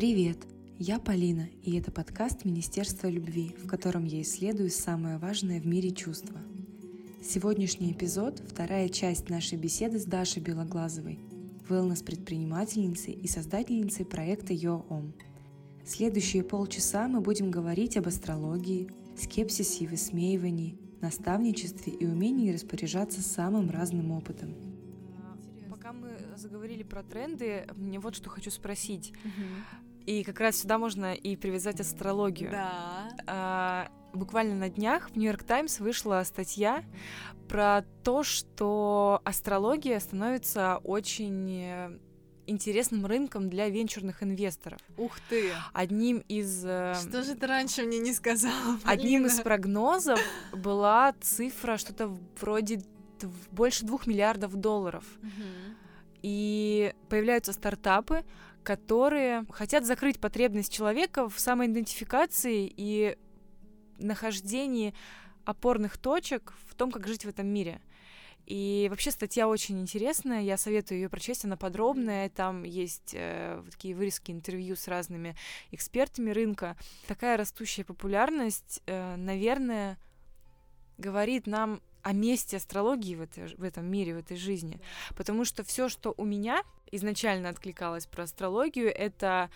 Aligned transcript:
Привет! 0.00 0.38
Я 0.78 0.98
Полина, 0.98 1.46
и 1.62 1.76
это 1.76 1.92
подкаст 1.92 2.46
Министерства 2.46 3.06
любви, 3.06 3.54
в 3.62 3.66
котором 3.66 4.06
я 4.06 4.22
исследую 4.22 4.70
самое 4.70 5.18
важное 5.18 5.60
в 5.60 5.66
мире 5.66 5.90
чувство. 5.90 6.40
Сегодняшний 7.22 7.92
эпизод– 7.92 8.42
вторая 8.48 8.88
часть 8.88 9.28
нашей 9.28 9.58
беседы 9.58 9.98
с 9.98 10.06
Дашей 10.06 10.40
Белоглазовой, 10.40 11.18
wellness-предпринимательницей 11.68 13.12
и 13.12 13.28
создательницей 13.28 14.06
проекта 14.06 14.54
YoOm. 14.54 15.12
Следующие 15.84 16.44
полчаса 16.44 17.06
мы 17.06 17.20
будем 17.20 17.50
говорить 17.50 17.98
об 17.98 18.08
астрологии, 18.08 18.88
скепсисе 19.18 19.84
и 19.84 19.86
высмеивании, 19.86 20.78
наставничестве 21.02 21.92
и 21.92 22.06
умении 22.06 22.54
распоряжаться 22.54 23.20
самым 23.20 23.68
разным 23.68 24.12
опытом. 24.12 24.54
Пока 25.68 25.92
мы 25.92 26.08
заговорили 26.36 26.84
про 26.84 27.02
тренды, 27.02 27.66
мне 27.76 28.00
вот 28.00 28.14
что 28.14 28.30
хочу 28.30 28.50
спросить. 28.50 29.12
И 30.10 30.24
как 30.24 30.40
раз 30.40 30.56
сюда 30.60 30.76
можно 30.76 31.14
и 31.14 31.36
привязать 31.36 31.78
астрологию. 31.80 32.50
Да. 32.50 33.08
А, 33.28 33.88
буквально 34.12 34.56
на 34.56 34.68
днях 34.68 35.10
в 35.10 35.16
Нью-Йорк 35.16 35.44
Таймс 35.44 35.78
вышла 35.78 36.20
статья 36.24 36.82
про 37.48 37.84
то, 38.02 38.24
что 38.24 39.20
астрология 39.24 40.00
становится 40.00 40.78
очень 40.82 42.00
интересным 42.48 43.06
рынком 43.06 43.48
для 43.48 43.68
венчурных 43.68 44.24
инвесторов. 44.24 44.80
Ух 44.96 45.16
ты! 45.28 45.52
Одним 45.72 46.24
из... 46.26 46.64
э, 46.64 46.96
Что 47.00 47.22
же 47.22 47.36
ты 47.36 47.46
раньше 47.46 47.84
мне 47.84 48.00
не 48.00 48.12
сказала, 48.12 48.78
Одним 48.84 49.26
из 49.26 49.34
Полина? 49.36 49.44
прогнозов 49.44 50.20
была 50.52 51.14
цифра 51.20 51.76
что-то 51.76 52.16
вроде 52.40 52.82
больше 53.52 53.86
двух 53.86 54.08
миллиардов 54.08 54.56
долларов. 54.56 55.04
Мгм. 55.22 55.76
И 56.22 56.92
появляются 57.08 57.52
стартапы, 57.52 58.24
которые 58.62 59.44
хотят 59.50 59.84
закрыть 59.84 60.20
потребность 60.20 60.72
человека 60.72 61.28
в 61.28 61.38
самоидентификации 61.38 62.72
и 62.74 63.16
нахождении 63.98 64.94
опорных 65.44 65.98
точек 65.98 66.54
в 66.66 66.74
том, 66.74 66.90
как 66.90 67.06
жить 67.06 67.24
в 67.24 67.28
этом 67.28 67.46
мире. 67.46 67.80
И 68.46 68.88
вообще 68.90 69.12
статья 69.12 69.46
очень 69.46 69.80
интересная, 69.80 70.40
я 70.42 70.56
советую 70.56 70.98
ее 71.00 71.08
прочесть, 71.08 71.44
она 71.44 71.56
подробная, 71.56 72.28
там 72.30 72.64
есть 72.64 73.12
э, 73.14 73.60
вот 73.62 73.70
такие 73.70 73.94
вырезки 73.94 74.32
интервью 74.32 74.74
с 74.74 74.88
разными 74.88 75.36
экспертами 75.70 76.30
рынка. 76.30 76.76
Такая 77.06 77.36
растущая 77.36 77.84
популярность, 77.84 78.82
э, 78.86 79.14
наверное, 79.16 79.98
говорит 80.98 81.46
нам 81.46 81.80
о 82.02 82.12
месте 82.12 82.56
астрологии 82.56 83.14
в, 83.14 83.22
этой, 83.22 83.54
в 83.56 83.62
этом 83.62 83.86
мире, 83.86 84.14
в 84.14 84.18
этой 84.18 84.36
жизни. 84.36 84.80
Потому 85.16 85.44
что 85.44 85.64
все, 85.64 85.88
что 85.88 86.14
у 86.16 86.24
меня 86.24 86.62
изначально 86.90 87.48
откликалось 87.48 88.06
про 88.06 88.24
астрологию, 88.24 88.94
это 88.94 89.50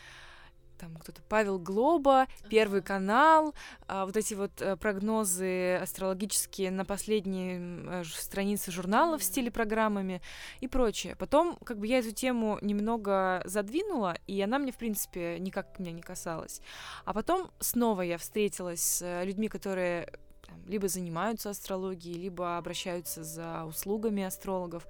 там 0.79 0.97
кто-то 0.97 1.23
Павел 1.29 1.59
Глоба, 1.59 2.27
Первый 2.49 2.83
канал, 2.83 3.55
а, 3.87 4.07
вот 4.07 4.17
эти 4.17 4.35
вот 4.35 4.61
э, 4.61 4.77
прогнозы 4.77 5.77
астрологические 5.77 6.71
на 6.71 6.85
последние 6.85 7.61
э, 7.61 8.05
страницы 8.05 8.71
журналов 8.71 9.23
с 9.23 9.31
телепрограммами 9.31 10.21
и 10.61 10.69
прочее. 10.69 11.17
Потом, 11.17 11.57
как 11.65 11.79
бы 11.79 11.87
я 11.87 11.99
эту 11.99 12.13
тему 12.13 12.59
немного 12.61 13.43
задвинула, 13.45 14.19
и 14.27 14.41
она 14.41 14.59
мне, 14.59 14.73
в 14.73 14.77
принципе, 14.77 15.39
никак 15.39 15.79
меня 15.79 15.93
не 15.93 16.03
касалась. 16.03 16.61
А 17.05 17.13
потом 17.13 17.51
снова 17.61 18.03
я 18.03 18.19
встретилась 18.19 18.83
с 18.83 19.25
людьми, 19.25 19.49
которые 19.49 20.13
там, 20.47 20.65
либо 20.67 20.89
занимаются 20.89 21.51
астрологией, 21.51 22.19
либо 22.19 22.57
обращаются 22.57 23.25
за 23.25 23.65
услугами 23.65 24.23
астрологов. 24.23 24.87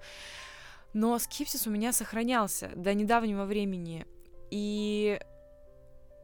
Но 0.93 1.17
скепсис 1.19 1.67
у 1.67 1.71
меня 1.71 1.91
сохранялся 1.91 2.71
до 2.75 2.93
недавнего 2.93 3.45
времени. 3.45 4.05
И 4.49 5.19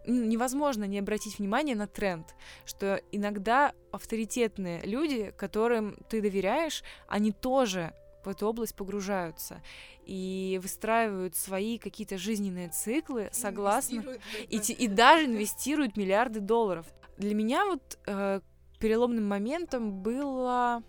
ну, 0.06 0.26
невозможно 0.26 0.86
не 0.86 1.00
обратить 1.00 1.38
внимание 1.40 1.76
на 1.76 1.88
тренд, 1.88 2.36
что 2.66 3.02
иногда 3.12 3.74
авторитетные 3.92 4.82
люди, 4.82 5.34
которым 5.38 5.98
ты 6.10 6.22
доверяешь, 6.22 6.84
они 7.08 7.32
тоже 7.32 7.94
в 8.24 8.30
эту 8.30 8.48
область 8.48 8.76
погружаются 8.76 9.62
и 10.06 10.60
выстраивают 10.62 11.36
свои 11.36 11.78
какие-то 11.78 12.18
жизненные 12.18 12.70
циклы 12.70 13.30
согласно 13.32 14.04
и, 14.48 14.58
и 14.58 14.88
даже 14.88 15.26
инвестируют 15.26 15.98
миллиарды 15.98 16.40
долларов. 16.40 16.86
Для 17.18 17.36
меня 17.36 17.66
вот 17.66 18.00
э, 18.08 18.42
переломным 18.82 19.28
моментом 19.28 20.02
было, 20.02 20.84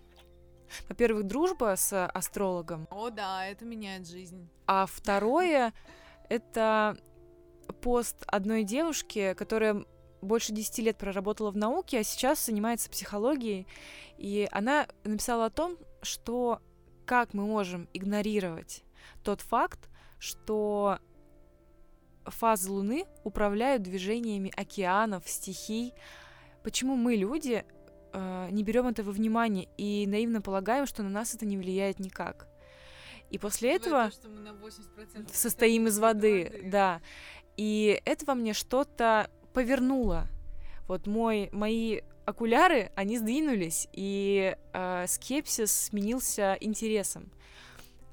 во-первых, 0.89 1.25
дружба 1.25 1.75
с 1.77 2.07
астрологом, 2.07 2.87
О, 2.89 3.09
да, 3.09 3.45
это 3.45 3.63
меняет 3.65 4.07
жизнь. 4.07 4.49
а 4.67 4.85
второе 4.85 5.73
это 6.29 6.97
пост 7.81 8.23
одной 8.27 8.63
девушки, 8.63 9.33
которая 9.35 9.85
больше 10.21 10.53
10 10.53 10.79
лет 10.79 10.97
проработала 10.97 11.51
в 11.51 11.57
науке, 11.57 11.99
а 11.99 12.03
сейчас 12.03 12.45
занимается 12.45 12.89
психологией. 12.89 13.67
И 14.17 14.47
она 14.51 14.87
написала 15.03 15.45
о 15.45 15.49
том, 15.49 15.77
что 16.01 16.61
как 17.05 17.33
мы 17.33 17.45
можем 17.45 17.89
игнорировать 17.93 18.83
тот 19.23 19.41
факт, 19.41 19.89
что 20.17 20.99
фазы 22.25 22.71
Луны 22.71 23.05
управляют 23.25 23.83
движениями 23.83 24.51
океанов, 24.55 25.27
стихий. 25.27 25.93
Почему 26.63 26.95
мы, 26.95 27.15
люди, 27.15 27.65
э, 28.13 28.47
не 28.51 28.63
берем 28.63 28.87
это 28.87 29.03
во 29.03 29.11
внимание 29.11 29.67
и 29.77 30.05
наивно 30.07 30.41
полагаем, 30.41 30.85
что 30.85 31.03
на 31.03 31.09
нас 31.09 31.35
это 31.35 31.45
не 31.45 31.57
влияет 31.57 31.99
никак? 31.99 32.47
И 33.29 33.37
после 33.37 33.75
этого 33.75 34.11
Ну, 34.23 34.45
То, 34.45 34.67
80% 34.67 35.29
состоим 35.33 35.87
из 35.87 35.97
воды, 35.97 36.61
да. 36.65 37.01
И 37.57 37.99
это 38.05 38.25
во 38.25 38.35
мне 38.35 38.53
что-то 38.53 39.29
повернуло. 39.53 40.27
Вот 40.87 41.07
мой, 41.07 41.49
мои 41.51 42.01
окуляры, 42.25 42.91
они 42.95 43.17
сдвинулись, 43.17 43.87
и 43.91 44.55
э, 44.73 45.05
скепсис 45.07 45.71
сменился 45.71 46.57
интересом. 46.59 47.31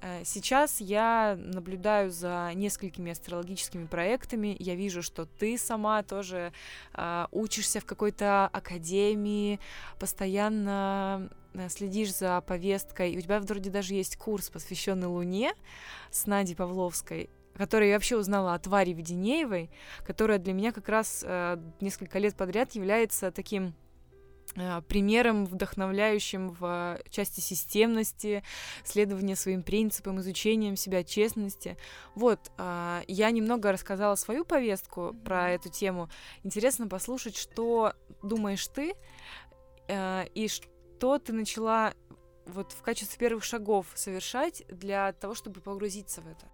Э, 0.01 0.23
Сейчас 0.25 0.81
я 0.81 1.37
наблюдаю 1.39 2.11
за 2.11 2.51
несколькими 2.55 3.13
астрологическими 3.13 3.87
проектами. 3.87 4.57
Я 4.59 4.75
вижу, 4.75 5.03
что 5.03 5.27
ты 5.27 5.59
сама 5.59 6.03
тоже 6.03 6.53
э, 6.95 7.27
учишься 7.31 7.81
в 7.81 7.85
какой-то 7.85 8.47
академии, 8.47 9.61
постоянно 9.99 11.29
э, 11.55 11.69
следишь 11.69 12.15
за 12.15 12.41
повесткой. 12.41 13.13
И 13.13 13.19
у 13.19 13.21
тебя 13.21 13.41
вроде 13.41 13.71
даже 13.71 13.95
есть 13.95 14.17
курс, 14.17 14.51
посвященный 14.51 15.09
Луне 15.09 15.53
с 16.11 16.27
Надей 16.27 16.57
Павловской, 16.57 17.29
который 17.55 17.89
я 17.89 17.95
вообще 17.95 18.17
узнала 18.17 18.55
от 18.55 18.67
Вари 18.67 18.95
Веденеевой, 18.95 19.71
которая 20.07 20.39
для 20.39 20.53
меня 20.53 20.73
как 20.73 20.89
раз 20.89 21.23
э, 21.27 21.59
несколько 21.81 22.19
лет 22.19 22.35
подряд 22.35 22.73
является 22.73 23.31
таким 23.31 23.75
примером, 24.89 25.47
вдохновляющим 25.47 26.51
в 26.51 26.99
части 27.11 27.41
системности, 27.41 28.43
следования 28.85 29.37
своим 29.37 29.63
принципам, 29.63 30.21
изучением 30.21 30.77
себя, 30.77 31.05
честности. 31.05 31.77
Вот, 32.15 32.51
э, 32.59 33.03
я 33.07 33.31
немного 33.31 33.73
рассказала 33.73 34.15
свою 34.17 34.45
повестку 34.45 35.15
про 35.25 35.51
эту 35.51 35.71
тему. 35.71 36.09
Интересно 36.43 36.89
послушать, 36.89 37.37
что 37.37 37.93
думаешь 38.23 38.67
ты 38.69 38.95
э, 39.89 40.27
и 40.35 40.49
что 40.49 41.19
ты 41.19 41.33
начала 41.33 41.95
вот 42.47 42.73
в 42.73 42.83
качестве 42.83 43.19
первых 43.19 43.45
шагов 43.45 43.87
совершать 43.95 44.65
для 44.69 45.13
того, 45.13 45.35
чтобы 45.35 45.61
погрузиться 45.61 46.21
в 46.21 46.27
это. 46.27 46.47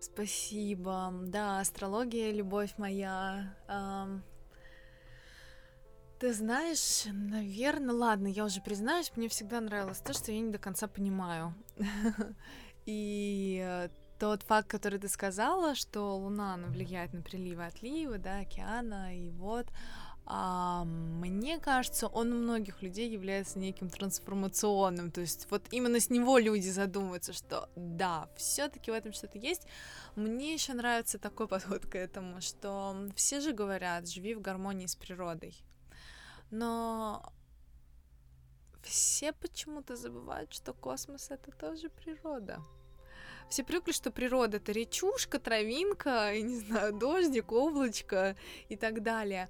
Спасибо. 0.00 1.12
Да, 1.22 1.60
астрология, 1.60 2.30
любовь 2.30 2.74
моя. 2.76 3.54
Ты 6.18 6.32
знаешь, 6.32 7.04
наверное, 7.12 7.94
ладно, 7.94 8.26
я 8.26 8.46
уже 8.46 8.62
признаюсь, 8.62 9.12
мне 9.16 9.28
всегда 9.28 9.60
нравилось 9.60 9.98
то, 9.98 10.14
что 10.14 10.32
я 10.32 10.40
не 10.40 10.50
до 10.50 10.58
конца 10.58 10.86
понимаю. 10.86 11.54
И 12.86 13.62
э, 13.62 13.88
тот 14.18 14.42
факт, 14.42 14.68
который 14.68 14.98
ты 14.98 15.08
сказала, 15.08 15.74
что 15.74 16.16
Луна, 16.16 16.54
она 16.54 16.68
влияет 16.68 17.12
на 17.12 17.20
приливы 17.20 17.66
отливы, 17.66 18.18
да, 18.18 18.38
океана, 18.38 19.14
и 19.14 19.28
вот, 19.30 19.66
а, 20.24 20.84
мне 20.84 21.58
кажется, 21.58 22.08
он 22.08 22.32
у 22.32 22.36
многих 22.36 22.82
людей 22.82 23.08
является 23.08 23.58
неким 23.58 23.88
трансформационным, 23.88 25.10
то 25.10 25.20
есть 25.20 25.46
вот 25.50 25.66
именно 25.70 26.00
с 26.00 26.10
него 26.10 26.38
люди 26.38 26.68
задумываются, 26.68 27.32
что 27.32 27.68
да, 27.76 28.28
все-таки 28.36 28.90
в 28.90 28.94
этом 28.94 29.12
что-то 29.12 29.38
есть. 29.38 29.66
Мне 30.16 30.54
еще 30.54 30.72
нравится 30.72 31.18
такой 31.18 31.46
подход 31.48 31.86
к 31.86 31.94
этому, 31.94 32.40
что 32.40 32.96
все 33.14 33.40
же 33.40 33.52
говорят, 33.52 34.08
живи 34.08 34.34
в 34.34 34.40
гармонии 34.40 34.86
с 34.86 34.96
природой, 34.96 35.54
но 36.50 37.32
все 38.82 39.32
почему-то 39.32 39.96
забывают, 39.96 40.52
что 40.52 40.72
космос 40.72 41.30
это 41.30 41.50
тоже 41.50 41.90
природа. 41.90 42.62
Все 43.48 43.62
привыкли, 43.62 43.92
что 43.92 44.10
природа 44.10 44.56
это 44.56 44.72
речушка, 44.72 45.38
травинка, 45.38 46.32
я 46.32 46.42
не 46.42 46.58
знаю, 46.58 46.92
дождик, 46.92 47.52
облачко 47.52 48.36
и 48.68 48.76
так 48.76 49.02
далее. 49.02 49.48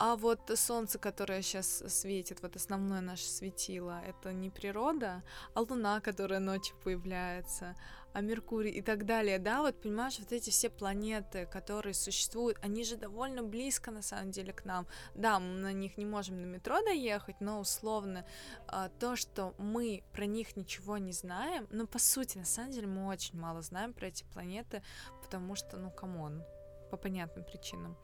А 0.00 0.14
вот 0.16 0.50
солнце, 0.54 0.98
которое 0.98 1.42
сейчас 1.42 1.82
светит, 1.88 2.40
вот 2.42 2.54
основное 2.54 3.00
наше 3.00 3.24
светило, 3.24 4.00
это 4.06 4.32
не 4.32 4.48
природа, 4.48 5.24
а 5.54 5.60
луна, 5.60 6.00
которая 6.00 6.38
ночью 6.38 6.76
появляется. 6.84 7.74
А 8.12 8.20
Меркурий 8.20 8.70
и 8.70 8.82
так 8.82 9.04
далее, 9.06 9.38
да, 9.38 9.62
вот 9.62 9.80
понимаешь, 9.80 10.18
вот 10.18 10.32
эти 10.32 10.50
все 10.50 10.70
планеты, 10.70 11.46
которые 11.46 11.94
существуют, 11.94 12.58
они 12.62 12.84
же 12.84 12.96
довольно 12.96 13.42
близко 13.42 13.90
на 13.90 14.02
самом 14.02 14.30
деле 14.30 14.52
к 14.52 14.64
нам. 14.64 14.86
Да, 15.14 15.38
мы 15.38 15.58
на 15.60 15.72
них 15.72 15.96
не 15.96 16.04
можем 16.04 16.40
на 16.40 16.46
метро 16.46 16.82
доехать, 16.82 17.40
но 17.40 17.60
условно 17.60 18.24
а, 18.66 18.88
то, 18.88 19.16
что 19.16 19.54
мы 19.58 20.02
про 20.12 20.26
них 20.26 20.56
ничего 20.56 20.98
не 20.98 21.12
знаем, 21.12 21.66
ну, 21.70 21.86
по 21.86 21.98
сути, 21.98 22.38
на 22.38 22.44
самом 22.44 22.72
деле 22.72 22.86
мы 22.86 23.06
очень 23.06 23.38
мало 23.38 23.62
знаем 23.62 23.92
про 23.92 24.08
эти 24.08 24.24
планеты, 24.24 24.82
потому 25.22 25.54
что, 25.54 25.76
ну, 25.76 25.90
come 25.90 26.20
on, 26.20 26.42
по 26.90 26.96
понятным 26.96 27.44
причинам. 27.44 27.96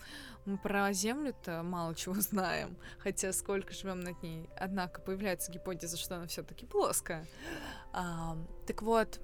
Мы 0.45 0.59
про 0.59 0.93
Землю-то 0.93 1.63
мало 1.63 1.95
чего 1.95 2.15
знаем, 2.21 2.77
хотя 2.99 3.33
сколько 3.33 3.73
живем 3.73 4.01
над 4.01 4.23
ней. 4.23 4.49
Однако 4.57 5.01
появляется 5.01 5.51
гипотеза, 5.51 5.97
что 5.97 6.17
она 6.17 6.27
все-таки 6.27 6.67
плоская. 6.67 7.27
А, 7.93 8.37
так 8.67 8.83
вот, 8.83 9.21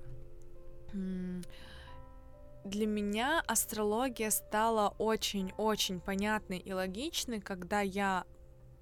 для 0.93 2.87
меня 2.87 3.43
астрология 3.47 4.31
стала 4.31 4.95
очень-очень 4.99 6.01
понятной 6.01 6.59
и 6.59 6.73
логичной, 6.73 7.41
когда 7.41 7.81
я 7.81 8.25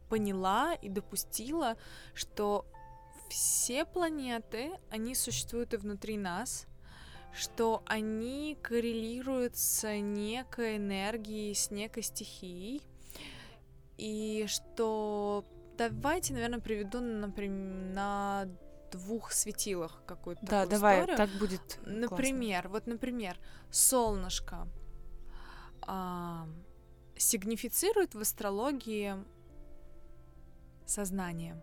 поняла 0.09 0.75
и 0.75 0.89
допустила, 0.89 1.77
что 2.15 2.67
все 3.29 3.85
планеты, 3.85 4.73
они 4.91 5.15
существуют 5.15 5.75
и 5.75 5.77
внутри 5.77 6.17
нас, 6.17 6.67
что 7.33 7.83
они 7.87 8.57
коррелируют 8.63 9.57
с 9.57 9.87
некой 9.99 10.79
энергией, 10.79 11.55
с 11.55 11.71
некой 11.71 12.03
стихией, 12.03 12.83
и 13.99 14.47
что 14.49 15.45
давайте, 15.77 16.33
наверное, 16.33 16.61
приведу, 16.61 17.01
например, 17.01 17.95
на 17.95 18.49
двух 18.91 19.33
светилах 19.33 20.03
какую-то 20.07 20.45
Да, 20.45 20.67
давай, 20.67 20.97
историю. 21.01 21.17
так 21.17 21.31
будет. 21.39 21.79
Например, 21.85 22.63
классно. 22.63 22.71
вот, 22.71 22.87
например, 22.87 23.39
солнышко 23.71 24.69
а, 25.83 26.47
сигнифицирует 27.17 28.15
в 28.15 28.21
астрологии 28.21 29.15
сознание. 30.87 31.63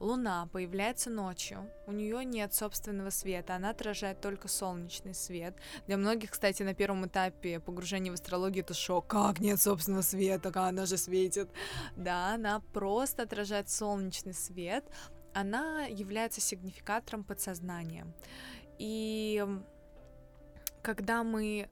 Луна 0.00 0.48
появляется 0.52 1.08
ночью, 1.08 1.70
у 1.86 1.92
нее 1.92 2.24
нет 2.24 2.52
собственного 2.52 3.10
света, 3.10 3.54
она 3.54 3.70
отражает 3.70 4.20
только 4.20 4.48
солнечный 4.48 5.14
свет. 5.14 5.56
Для 5.86 5.96
многих, 5.96 6.32
кстати, 6.32 6.62
на 6.64 6.74
первом 6.74 7.06
этапе 7.06 7.60
погружения 7.60 8.10
в 8.10 8.14
астрологию 8.14 8.64
это 8.64 8.74
шок. 8.74 9.06
Как 9.06 9.38
нет 9.38 9.62
собственного 9.62 10.02
света, 10.02 10.50
как 10.50 10.68
она 10.68 10.84
же 10.86 10.96
светит. 10.96 11.48
Да, 11.96 12.34
она 12.34 12.60
просто 12.72 13.22
отражает 13.22 13.70
солнечный 13.70 14.34
свет, 14.34 14.84
она 15.34 15.86
является 15.86 16.40
сигнификатором 16.40 17.24
подсознания. 17.24 18.06
И 18.78 19.44
когда 20.82 21.22
мы 21.22 21.68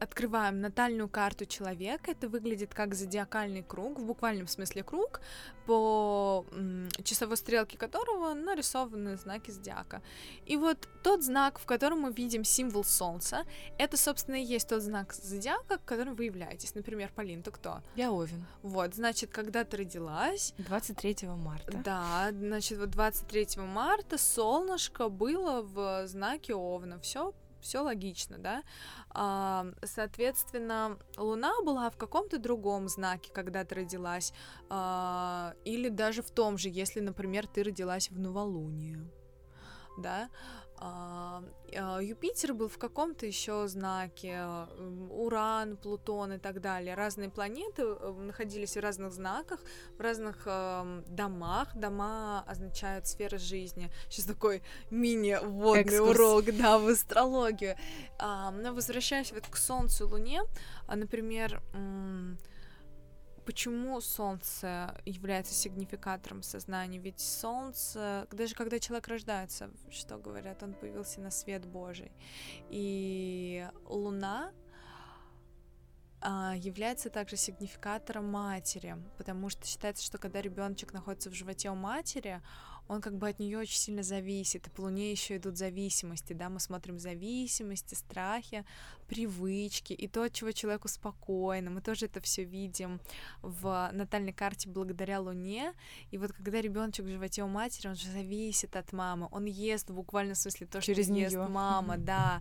открываем 0.00 0.60
натальную 0.60 1.08
карту 1.08 1.44
человека, 1.46 2.10
это 2.12 2.28
выглядит 2.28 2.74
как 2.74 2.94
зодиакальный 2.94 3.62
круг, 3.62 3.98
в 3.98 4.04
буквальном 4.04 4.46
смысле 4.46 4.82
круг, 4.82 5.20
по 5.66 6.46
часовой 7.04 7.36
стрелке 7.36 7.76
которого 7.76 8.34
нарисованы 8.34 9.16
знаки 9.16 9.50
зодиака. 9.50 10.02
И 10.46 10.56
вот 10.56 10.88
тот 11.02 11.22
знак, 11.22 11.58
в 11.58 11.66
котором 11.66 12.00
мы 12.00 12.12
видим 12.12 12.44
символ 12.44 12.84
Солнца, 12.84 13.44
это, 13.78 13.96
собственно, 13.96 14.36
и 14.36 14.44
есть 14.44 14.68
тот 14.68 14.82
знак 14.82 15.12
зодиака, 15.12 15.78
к 15.78 15.84
которому 15.84 16.16
вы 16.16 16.24
являетесь. 16.24 16.74
Например, 16.74 17.10
Полин, 17.14 17.42
ты 17.42 17.50
кто? 17.50 17.82
Я 17.96 18.12
Овен. 18.12 18.46
Вот, 18.62 18.94
значит, 18.94 19.30
когда 19.30 19.64
ты 19.64 19.78
родилась... 19.78 20.54
23 20.58 21.28
марта. 21.28 21.76
Да, 21.84 22.28
значит, 22.32 22.78
вот 22.78 22.90
23 22.90 23.62
марта 23.62 24.18
солнышко 24.18 25.08
было 25.08 25.62
в 25.62 26.06
знаке 26.06 26.54
Овна. 26.54 26.98
Все 27.00 27.34
все 27.60 27.80
логично, 27.80 28.38
да. 28.38 28.62
А, 29.10 29.66
соответственно, 29.84 30.98
Луна 31.16 31.52
была 31.62 31.90
в 31.90 31.96
каком-то 31.96 32.38
другом 32.38 32.88
знаке, 32.88 33.30
когда 33.32 33.64
ты 33.64 33.76
родилась, 33.76 34.32
а, 34.68 35.54
или 35.64 35.88
даже 35.88 36.22
в 36.22 36.30
том 36.30 36.58
же, 36.58 36.68
если, 36.68 37.00
например, 37.00 37.46
ты 37.46 37.62
родилась 37.62 38.10
в 38.10 38.18
новолуние, 38.18 39.00
да. 39.98 40.28
А, 40.80 41.42
Юпитер 42.00 42.54
был 42.54 42.68
в 42.68 42.78
каком-то 42.78 43.26
еще 43.26 43.66
знаке, 43.68 44.44
Уран, 45.10 45.76
Плутон 45.76 46.34
и 46.34 46.38
так 46.38 46.60
далее. 46.60 46.94
Разные 46.94 47.30
планеты 47.30 47.82
э, 47.82 48.12
находились 48.12 48.76
в 48.76 48.80
разных 48.80 49.12
знаках, 49.12 49.60
в 49.96 50.00
разных 50.00 50.46
домах. 51.08 51.76
Дома 51.76 52.44
означают 52.46 53.06
сферы 53.06 53.38
жизни. 53.38 53.90
Сейчас 54.08 54.26
такой 54.26 54.62
мини-вводный 54.90 56.00
урок, 56.00 56.44
да, 56.56 56.78
в 56.78 56.88
астрологию. 56.88 57.76
Но 58.20 58.72
возвращаясь 58.72 59.32
вот 59.32 59.46
к 59.48 59.56
Солнцу 59.56 60.06
и 60.06 60.08
Луне, 60.08 60.42
а, 60.86 60.96
например, 60.96 61.60
почему 63.48 63.98
Солнце 64.02 64.94
является 65.06 65.54
сигнификатором 65.54 66.42
сознания? 66.42 66.98
Ведь 66.98 67.18
Солнце, 67.18 68.28
даже 68.30 68.54
когда 68.54 68.78
человек 68.78 69.08
рождается, 69.08 69.70
что 69.88 70.18
говорят, 70.18 70.62
он 70.62 70.74
появился 70.74 71.22
на 71.22 71.30
свет 71.30 71.64
Божий. 71.64 72.12
И 72.68 73.66
Луна 73.86 74.52
а, 76.20 76.56
является 76.56 77.08
также 77.08 77.38
сигнификатором 77.38 78.30
матери, 78.30 78.98
потому 79.16 79.48
что 79.48 79.66
считается, 79.66 80.04
что 80.04 80.18
когда 80.18 80.42
ребеночек 80.42 80.92
находится 80.92 81.30
в 81.30 81.34
животе 81.34 81.70
у 81.70 81.74
матери, 81.74 82.42
он 82.86 83.00
как 83.00 83.16
бы 83.16 83.28
от 83.28 83.38
нее 83.38 83.58
очень 83.58 83.78
сильно 83.78 84.02
зависит. 84.02 84.66
И 84.66 84.70
по 84.70 84.82
Луне 84.82 85.10
еще 85.10 85.36
идут 85.36 85.56
зависимости, 85.56 86.34
да, 86.34 86.50
мы 86.50 86.60
смотрим 86.60 86.98
зависимости, 86.98 87.94
страхи, 87.94 88.66
привычки 89.08 89.92
и 89.92 90.08
то, 90.08 90.22
от 90.22 90.32
чего 90.32 90.52
человеку 90.52 90.88
спокойно. 90.88 91.70
Мы 91.70 91.80
тоже 91.80 92.06
это 92.06 92.20
все 92.20 92.44
видим 92.44 93.00
в 93.42 93.90
натальной 93.92 94.32
карте 94.32 94.68
благодаря 94.68 95.20
Луне. 95.20 95.72
И 96.10 96.18
вот 96.18 96.32
когда 96.32 96.60
ребеночек 96.60 97.06
в 97.06 97.08
животе 97.08 97.42
у 97.42 97.48
матери, 97.48 97.88
он 97.88 97.96
же 97.96 98.10
зависит 98.10 98.76
от 98.76 98.92
мамы. 98.92 99.28
Он 99.30 99.44
ест 99.44 99.90
в 99.90 99.94
буквальном 99.94 100.34
смысле 100.34 100.66
то, 100.66 100.80
Через 100.80 101.06
что 101.06 101.14
неё. 101.14 101.24
ест 101.24 101.36
мама, 101.36 101.96
да. 101.98 102.40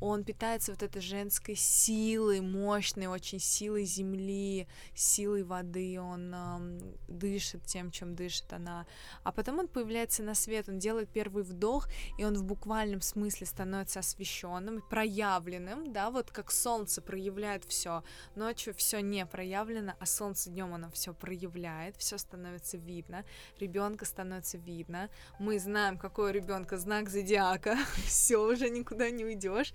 Он 0.00 0.24
питается 0.24 0.72
вот 0.72 0.82
этой 0.82 1.02
женской 1.02 1.54
силой, 1.56 2.40
мощной 2.40 3.06
очень 3.06 3.40
силой 3.40 3.84
земли, 3.84 4.66
силой 4.94 5.42
воды. 5.42 6.00
Он 6.00 6.34
эм, 6.34 6.78
дышит 7.08 7.64
тем, 7.64 7.90
чем 7.90 8.14
дышит 8.14 8.52
она. 8.52 8.86
А 9.24 9.32
потом 9.32 9.58
он 9.58 9.68
появляется 9.68 9.88
появляется 9.88 10.22
на 10.22 10.34
свет, 10.34 10.68
он 10.68 10.78
делает 10.78 11.08
первый 11.08 11.42
вдох, 11.42 11.88
и 12.18 12.24
он 12.24 12.34
в 12.34 12.44
буквальном 12.44 13.00
смысле 13.00 13.46
становится 13.46 14.00
освещенным, 14.00 14.82
проявленным, 14.90 15.92
да, 15.92 16.07
вот 16.10 16.30
как 16.30 16.50
солнце 16.50 17.00
проявляет 17.02 17.64
все. 17.64 18.02
Ночью 18.34 18.74
все 18.74 19.00
не 19.00 19.26
проявлено, 19.26 19.94
а 19.98 20.06
солнце 20.06 20.50
днем 20.50 20.74
оно 20.74 20.90
все 20.90 21.12
проявляет, 21.12 21.96
все 21.96 22.18
становится 22.18 22.76
видно, 22.76 23.24
ребенка 23.58 24.04
становится 24.04 24.58
видно. 24.58 25.10
Мы 25.38 25.58
знаем, 25.58 25.98
какой 25.98 26.30
у 26.30 26.34
ребенка 26.34 26.78
знак 26.78 27.08
зодиака, 27.08 27.76
все 28.06 28.38
уже 28.38 28.70
никуда 28.70 29.10
не 29.10 29.24
уйдешь. 29.24 29.72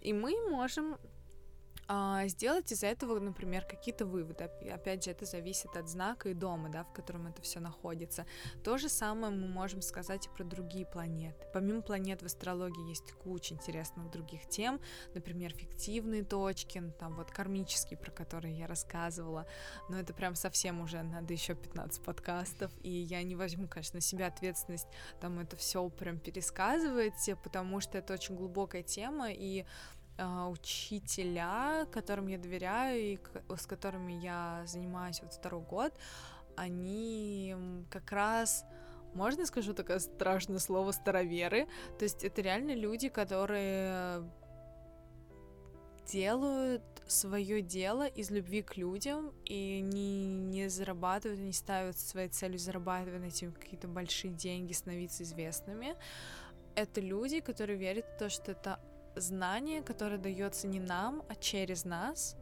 И 0.00 0.12
мы 0.12 0.34
можем 0.50 0.96
а, 1.88 2.26
сделать 2.28 2.70
из 2.72 2.82
этого, 2.82 3.18
например, 3.20 3.64
какие-то 3.64 4.06
выводы. 4.06 4.44
Опять 4.44 5.04
же, 5.04 5.10
это 5.10 5.24
зависит 5.24 5.76
от 5.76 5.88
знака 5.88 6.28
и 6.30 6.34
дома, 6.34 6.68
да, 6.68 6.84
в 6.84 6.92
котором 6.92 7.26
это 7.26 7.42
все 7.42 7.60
находится. 7.60 8.26
То 8.62 8.78
же 8.78 8.88
самое 8.88 9.32
мы 9.32 9.48
можем 9.48 9.82
сказать 9.82 10.26
и 10.26 10.30
про 10.30 10.44
другие 10.44 10.86
планеты. 10.86 11.46
Помимо 11.52 11.82
планет 11.82 12.22
в 12.22 12.26
астрологии 12.26 12.88
есть 12.88 13.12
куча 13.12 13.54
интересных 13.54 14.10
других 14.10 14.48
тем, 14.48 14.80
например, 15.14 15.52
фиктивные 15.52 16.24
точки, 16.24 16.78
ну, 16.78 16.92
там 16.92 17.14
вот 17.14 17.30
кармические, 17.30 17.98
про 17.98 18.10
которые 18.10 18.58
я 18.58 18.66
рассказывала, 18.66 19.46
но 19.88 19.98
это 19.98 20.14
прям 20.14 20.34
совсем 20.34 20.80
уже 20.80 21.02
надо 21.02 21.32
еще 21.32 21.54
15 21.54 22.02
подкастов, 22.02 22.72
и 22.82 22.90
я 22.90 23.22
не 23.22 23.36
возьму, 23.36 23.68
конечно, 23.68 23.96
на 23.96 24.00
себя 24.00 24.26
ответственность 24.26 24.88
там 25.20 25.38
это 25.38 25.56
все 25.56 25.88
прям 25.88 26.18
пересказывать, 26.18 27.30
потому 27.42 27.80
что 27.80 27.98
это 27.98 28.14
очень 28.14 28.34
глубокая 28.34 28.82
тема, 28.82 29.30
и 29.30 29.64
учителя, 30.18 31.86
которым 31.92 32.28
я 32.28 32.38
доверяю 32.38 33.00
и 33.00 33.18
с 33.56 33.66
которыми 33.66 34.12
я 34.12 34.62
занимаюсь 34.66 35.20
вот 35.22 35.32
второй 35.32 35.62
год, 35.62 35.92
они 36.56 37.56
как 37.90 38.12
раз 38.12 38.64
можно 39.14 39.46
скажу 39.46 39.74
такое 39.74 39.98
страшное 39.98 40.58
слово 40.58 40.92
староверы. 40.92 41.66
То 41.98 42.04
есть 42.04 42.24
это 42.24 42.42
реально 42.42 42.74
люди, 42.74 43.08
которые 43.08 44.22
делают 46.06 46.82
свое 47.06 47.62
дело 47.62 48.06
из 48.06 48.30
любви 48.30 48.62
к 48.62 48.76
людям 48.76 49.32
и 49.44 49.80
не, 49.80 50.26
не 50.26 50.68
зарабатывают, 50.68 51.40
не 51.40 51.52
ставят 51.52 51.98
своей 51.98 52.28
целью 52.28 52.58
зарабатывать 52.58 53.20
на 53.20 53.26
эти 53.26 53.50
какие-то 53.50 53.88
большие 53.88 54.32
деньги, 54.32 54.72
становиться 54.72 55.22
известными. 55.22 55.96
Это 56.74 57.00
люди, 57.00 57.40
которые 57.40 57.78
верят 57.78 58.04
в 58.06 58.18
то, 58.18 58.28
что 58.28 58.52
это 58.52 58.80
знание, 59.16 59.82
которое 59.82 60.18
дается 60.18 60.66
не 60.66 60.80
нам, 60.80 61.22
а 61.28 61.34
через 61.34 61.84
нас, 61.84 62.36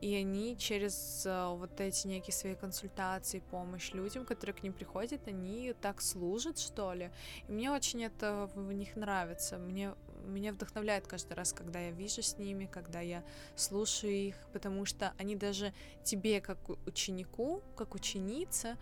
и 0.00 0.14
они 0.14 0.56
через 0.56 1.24
uh, 1.26 1.56
вот 1.56 1.80
эти 1.80 2.06
некие 2.06 2.34
свои 2.34 2.54
консультации, 2.54 3.42
помощь 3.50 3.92
людям, 3.92 4.24
которые 4.24 4.54
к 4.54 4.62
ним 4.62 4.72
приходят, 4.72 5.26
они 5.26 5.74
так 5.80 6.00
служат, 6.00 6.58
что 6.58 6.92
ли. 6.92 7.10
И 7.48 7.52
мне 7.52 7.70
очень 7.70 8.04
это 8.04 8.50
в 8.54 8.72
них 8.72 8.96
нравится. 8.96 9.58
Мне 9.58 9.94
меня 10.26 10.52
вдохновляет 10.52 11.06
каждый 11.06 11.34
раз, 11.34 11.52
когда 11.52 11.80
я 11.80 11.90
вижу 11.90 12.22
с 12.22 12.38
ними, 12.38 12.66
когда 12.66 13.00
я 13.00 13.24
слушаю 13.56 14.12
их, 14.12 14.36
потому 14.52 14.84
что 14.84 15.12
они 15.18 15.36
даже 15.36 15.72
тебе, 16.04 16.40
как 16.40 16.58
ученику, 16.86 17.62
как 17.76 17.94
ученица, 17.94 18.76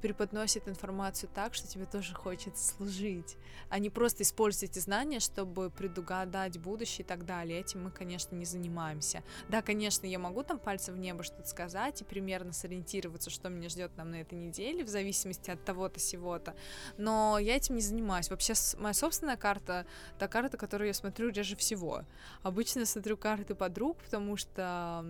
преподносит 0.00 0.68
информацию 0.68 1.28
так, 1.34 1.54
что 1.54 1.68
тебе 1.68 1.86
тоже 1.86 2.14
хочется 2.14 2.74
служить, 2.74 3.36
а 3.68 3.78
не 3.78 3.90
просто 3.90 4.22
использовать 4.22 4.70
эти 4.70 4.78
знания, 4.78 5.20
чтобы 5.20 5.70
предугадать 5.70 6.58
будущее 6.58 7.04
и 7.04 7.08
так 7.08 7.24
далее. 7.24 7.60
Этим 7.60 7.84
мы, 7.84 7.90
конечно, 7.90 8.34
не 8.34 8.44
занимаемся. 8.44 9.22
Да, 9.48 9.62
конечно, 9.62 10.06
я 10.06 10.18
могу 10.18 10.42
там 10.42 10.58
пальцем 10.58 10.94
в 10.94 10.98
небо 10.98 11.22
что-то 11.22 11.48
сказать 11.48 12.00
и 12.00 12.04
примерно 12.04 12.52
сориентироваться, 12.52 13.30
что 13.30 13.48
меня 13.48 13.68
ждет 13.68 13.96
нам 13.96 14.10
на 14.10 14.20
этой 14.20 14.38
неделе, 14.38 14.84
в 14.84 14.88
зависимости 14.88 15.50
от 15.50 15.64
того-то, 15.64 16.00
сего-то, 16.00 16.54
но 16.96 17.38
я 17.38 17.56
этим 17.56 17.74
не 17.74 17.82
занимаюсь. 17.82 18.30
Вообще, 18.30 18.54
моя 18.78 18.94
собственная 18.94 19.36
карта, 19.36 19.86
та 20.18 20.28
карта, 20.28 20.56
которую 20.56 20.88
я 20.88 20.94
смотрю 20.94 21.30
реже 21.30 21.56
всего. 21.56 22.02
Обычно 22.42 22.80
я 22.80 22.86
смотрю 22.86 23.16
карты 23.16 23.54
подруг, 23.54 23.98
потому 23.98 24.36
что 24.36 25.04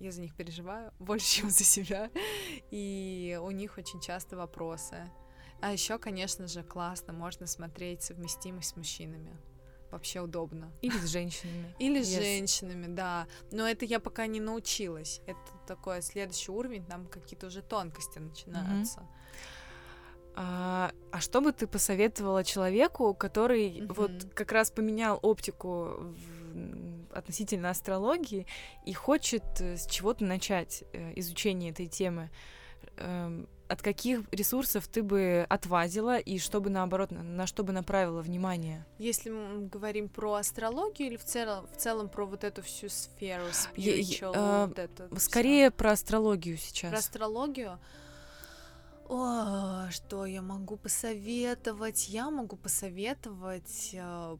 я 0.00 0.12
за 0.12 0.20
них 0.20 0.34
переживаю 0.34 0.92
больше, 0.98 1.26
чем 1.40 1.50
за 1.50 1.64
себя, 1.64 2.10
и 2.70 3.38
у 3.42 3.50
них 3.50 3.78
очень 3.78 4.00
часто 4.00 4.17
часто 4.18 4.36
вопросы. 4.36 4.96
А 5.60 5.72
еще, 5.72 5.98
конечно 5.98 6.48
же, 6.48 6.62
классно, 6.62 7.12
можно 7.12 7.46
смотреть 7.46 8.02
совместимость 8.02 8.70
с 8.70 8.76
мужчинами. 8.76 9.36
Вообще 9.92 10.20
удобно. 10.20 10.72
Или 10.82 10.98
с 10.98 11.08
женщинами. 11.08 11.74
Или 11.78 12.02
с 12.02 12.08
yes. 12.08 12.20
женщинами, 12.20 12.94
да. 12.94 13.26
Но 13.52 13.66
это 13.66 13.84
я 13.84 14.00
пока 14.00 14.26
не 14.26 14.40
научилась. 14.40 15.20
Это 15.26 15.38
такой 15.66 16.02
следующий 16.02 16.50
уровень, 16.50 16.84
там 16.84 17.06
какие-то 17.06 17.46
уже 17.46 17.62
тонкости 17.62 18.18
начинаются. 18.18 19.00
Mm-hmm. 19.00 20.32
А, 20.34 20.90
а 21.12 21.20
что 21.20 21.40
бы 21.40 21.52
ты 21.52 21.66
посоветовала 21.66 22.42
человеку, 22.44 23.14
который 23.14 23.70
mm-hmm. 23.70 23.94
вот 23.94 24.10
как 24.34 24.52
раз 24.52 24.70
поменял 24.70 25.18
оптику 25.22 25.96
в, 26.00 27.16
относительно 27.16 27.70
астрологии 27.70 28.46
и 28.84 28.92
хочет 28.92 29.44
э, 29.60 29.76
с 29.76 29.86
чего-то 29.86 30.24
начать 30.24 30.84
э, 30.92 31.12
изучение 31.16 31.70
этой 31.70 31.86
темы? 31.86 32.30
От 33.68 33.82
каких 33.82 34.22
ресурсов 34.32 34.88
ты 34.88 35.02
бы 35.02 35.46
отвадила 35.48 36.18
и 36.18 36.38
чтобы 36.38 36.70
наоборот 36.70 37.10
на, 37.10 37.22
на 37.22 37.46
что 37.46 37.62
бы 37.64 37.72
направила 37.72 38.22
внимание? 38.22 38.86
Если 38.98 39.28
мы 39.28 39.66
говорим 39.66 40.08
про 40.08 40.34
астрологию 40.34 41.08
или 41.08 41.16
в 41.16 41.24
целом 41.24 41.66
в 41.66 41.76
целом 41.76 42.08
про 42.08 42.24
вот 42.24 42.44
эту 42.44 42.62
всю 42.62 42.88
сферу 42.88 43.44
spiritual, 43.52 44.32
я, 44.34 44.66
вот 44.66 44.78
это 44.78 45.20
скорее 45.20 45.68
всё? 45.68 45.76
про 45.76 45.92
астрологию 45.92 46.56
сейчас. 46.56 46.90
Про 46.90 46.98
астрологию. 46.98 47.78
О, 49.08 49.90
что 49.90 50.26
я 50.26 50.42
могу 50.42 50.76
посоветовать? 50.76 52.08
Я 52.08 52.30
могу 52.30 52.56
посоветовать 52.56 53.90
э, 53.92 54.36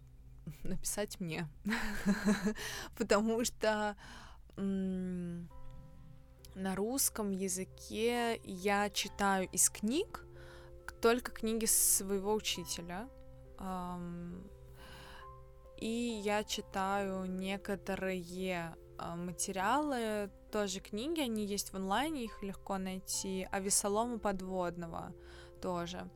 написать 0.63 1.21
мне, 1.21 1.49
потому 2.99 3.45
что 3.45 3.97
на 6.59 6.75
русском 6.75 7.31
языке 7.31 8.41
я 8.45 8.91
читаю 8.91 9.49
из 9.53 9.71
книг 9.71 10.25
только 11.01 11.31
книги 11.31 11.67
своего 11.67 12.35
учителя. 12.35 13.09
И 15.77 16.21
я 16.25 16.43
читаю 16.43 17.27
некоторые 17.27 18.75
а, 18.99 19.15
материалы, 19.15 20.29
тоже 20.51 20.81
книги, 20.81 21.21
они 21.21 21.47
есть 21.47 21.73
в 21.73 21.77
онлайне, 21.77 22.25
их 22.25 22.43
легко 22.43 22.79
найти. 22.79 23.47
А 23.53 23.61
Весолома 23.61 24.19
подводного 24.19 25.15
тоже. 25.63 26.11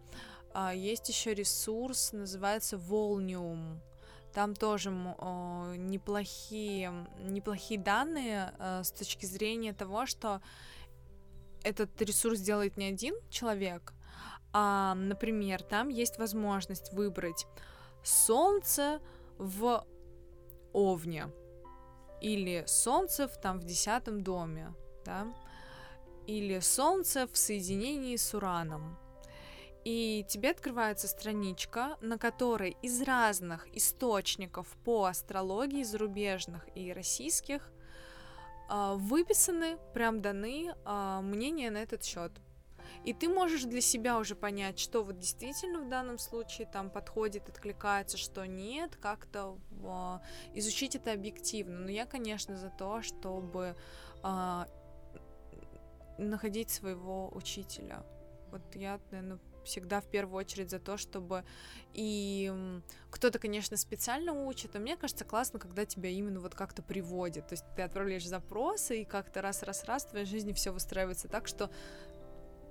А, 0.52 0.74
есть 0.74 1.08
еще 1.08 1.32
ресурс, 1.32 2.12
называется 2.12 2.74
Volnium. 2.74 3.78
Там 4.32 4.54
тоже 4.54 4.90
э, 4.90 5.74
неплохие, 5.76 7.06
неплохие 7.20 7.78
данные 7.78 8.54
э, 8.58 8.82
с 8.82 8.90
точки 8.90 9.26
зрения 9.26 9.72
того, 9.72 10.06
что 10.06 10.40
этот 11.62 12.00
ресурс 12.00 12.40
делает 12.40 12.76
не 12.76 12.86
один 12.86 13.14
человек, 13.30 13.92
а, 14.52 14.94
например, 14.94 15.62
там 15.62 15.88
есть 15.88 16.18
возможность 16.18 16.92
выбрать 16.92 17.46
Солнце 18.02 19.00
в 19.38 19.86
Овне 20.72 21.28
или 22.20 22.64
Солнце 22.66 23.28
в, 23.28 23.40
там 23.40 23.58
в 23.58 23.64
десятом 23.64 24.22
доме, 24.22 24.74
да, 25.04 25.26
или 26.26 26.60
Солнце 26.60 27.26
в 27.26 27.36
соединении 27.36 28.16
с 28.16 28.34
Ураном. 28.34 28.98
И 29.84 30.24
тебе 30.28 30.50
открывается 30.50 31.08
страничка, 31.08 31.96
на 32.00 32.16
которой 32.16 32.76
из 32.82 33.02
разных 33.02 33.66
источников 33.76 34.68
по 34.84 35.06
астрологии, 35.06 35.82
зарубежных 35.82 36.68
и 36.76 36.92
российских, 36.92 37.72
а, 38.68 38.94
выписаны, 38.94 39.78
прям 39.92 40.22
даны 40.22 40.74
а, 40.84 41.20
мнения 41.20 41.70
на 41.70 41.78
этот 41.78 42.04
счет. 42.04 42.32
И 43.04 43.12
ты 43.12 43.28
можешь 43.28 43.64
для 43.64 43.80
себя 43.80 44.18
уже 44.18 44.36
понять, 44.36 44.78
что 44.78 45.02
вот 45.02 45.18
действительно 45.18 45.80
в 45.80 45.88
данном 45.88 46.18
случае 46.18 46.68
там 46.72 46.88
подходит, 46.88 47.48
откликается, 47.48 48.16
что 48.16 48.46
нет, 48.46 48.96
как-то 48.96 49.58
э, 49.72 50.18
изучить 50.58 50.94
это 50.94 51.12
объективно. 51.12 51.80
Но 51.80 51.90
я, 51.90 52.06
конечно, 52.06 52.56
за 52.56 52.70
то, 52.70 53.02
чтобы 53.02 53.74
находить 56.18 56.70
своего 56.70 57.28
учителя. 57.34 58.04
Вот 58.52 58.62
я, 58.76 59.00
наверное, 59.10 59.40
всегда 59.64 60.00
в 60.00 60.06
первую 60.06 60.38
очередь 60.38 60.70
за 60.70 60.78
то, 60.78 60.96
чтобы 60.96 61.44
и 61.94 62.52
кто-то, 63.10 63.38
конечно, 63.38 63.76
специально 63.76 64.32
учит, 64.32 64.74
а 64.76 64.78
мне 64.78 64.96
кажется 64.96 65.24
классно, 65.24 65.58
когда 65.58 65.84
тебя 65.84 66.08
именно 66.08 66.40
вот 66.40 66.54
как-то 66.54 66.82
приводит, 66.82 67.48
то 67.48 67.52
есть 67.52 67.64
ты 67.76 67.82
отправляешь 67.82 68.26
запросы, 68.26 69.02
и 69.02 69.04
как-то 69.04 69.42
раз-раз-раз 69.42 70.04
в 70.04 70.10
твоей 70.10 70.26
жизни 70.26 70.52
все 70.52 70.70
выстраивается 70.70 71.28
так, 71.28 71.46
что 71.46 71.70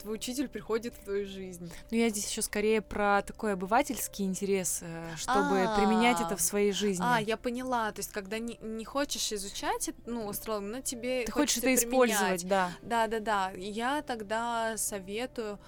твой 0.02 0.16
учитель 0.16 0.48
приходит 0.48 0.96
в 0.96 1.04
твою 1.04 1.26
жизнь. 1.28 1.72
Ну, 1.92 1.98
я 1.98 2.10
здесь 2.10 2.30
еще 2.30 2.42
скорее 2.42 2.82
про 2.82 3.22
такой 3.22 3.54
обывательский 3.54 4.26
интерес, 4.26 4.80
э, 4.82 5.16
чтобы 5.16 5.62
А-а-а. 5.62 5.78
применять 5.78 6.20
это 6.20 6.36
в 6.36 6.42
своей 6.42 6.72
жизни. 6.72 7.04
А, 7.06 7.20
я 7.20 7.38
поняла. 7.38 7.92
То 7.92 8.00
есть, 8.00 8.12
когда 8.12 8.40
не, 8.40 8.58
не 8.62 8.84
хочешь 8.84 9.32
изучать, 9.32 9.92
ну, 10.06 10.28
астрологию, 10.30 10.72
но 10.72 10.82
тебе 10.82 11.24
Ты 11.26 11.32
хочешь 11.32 11.58
это 11.58 11.74
использовать, 11.76 12.48
да. 12.48 12.72
Да, 12.82 13.08
да, 13.08 13.20
да. 13.20 13.52
Я 13.56 14.02
тогда 14.02 14.76
советую 14.78 15.60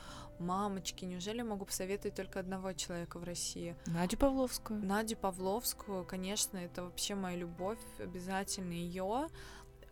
Мамочки, 0.44 1.06
неужели 1.06 1.38
я 1.38 1.46
могу 1.46 1.66
посоветовать 1.66 2.16
только 2.16 2.40
одного 2.40 2.74
человека 2.74 3.18
в 3.18 3.24
России? 3.24 3.76
Надю 3.86 4.18
Павловскую. 4.18 4.86
Надю 4.86 5.16
Павловскую, 5.18 6.06
конечно, 6.06 6.58
это 6.58 6.84
вообще 6.84 7.16
моя 7.16 7.38
любовь, 7.38 7.80
обязательно 8.00 8.74
ее. 8.74 9.28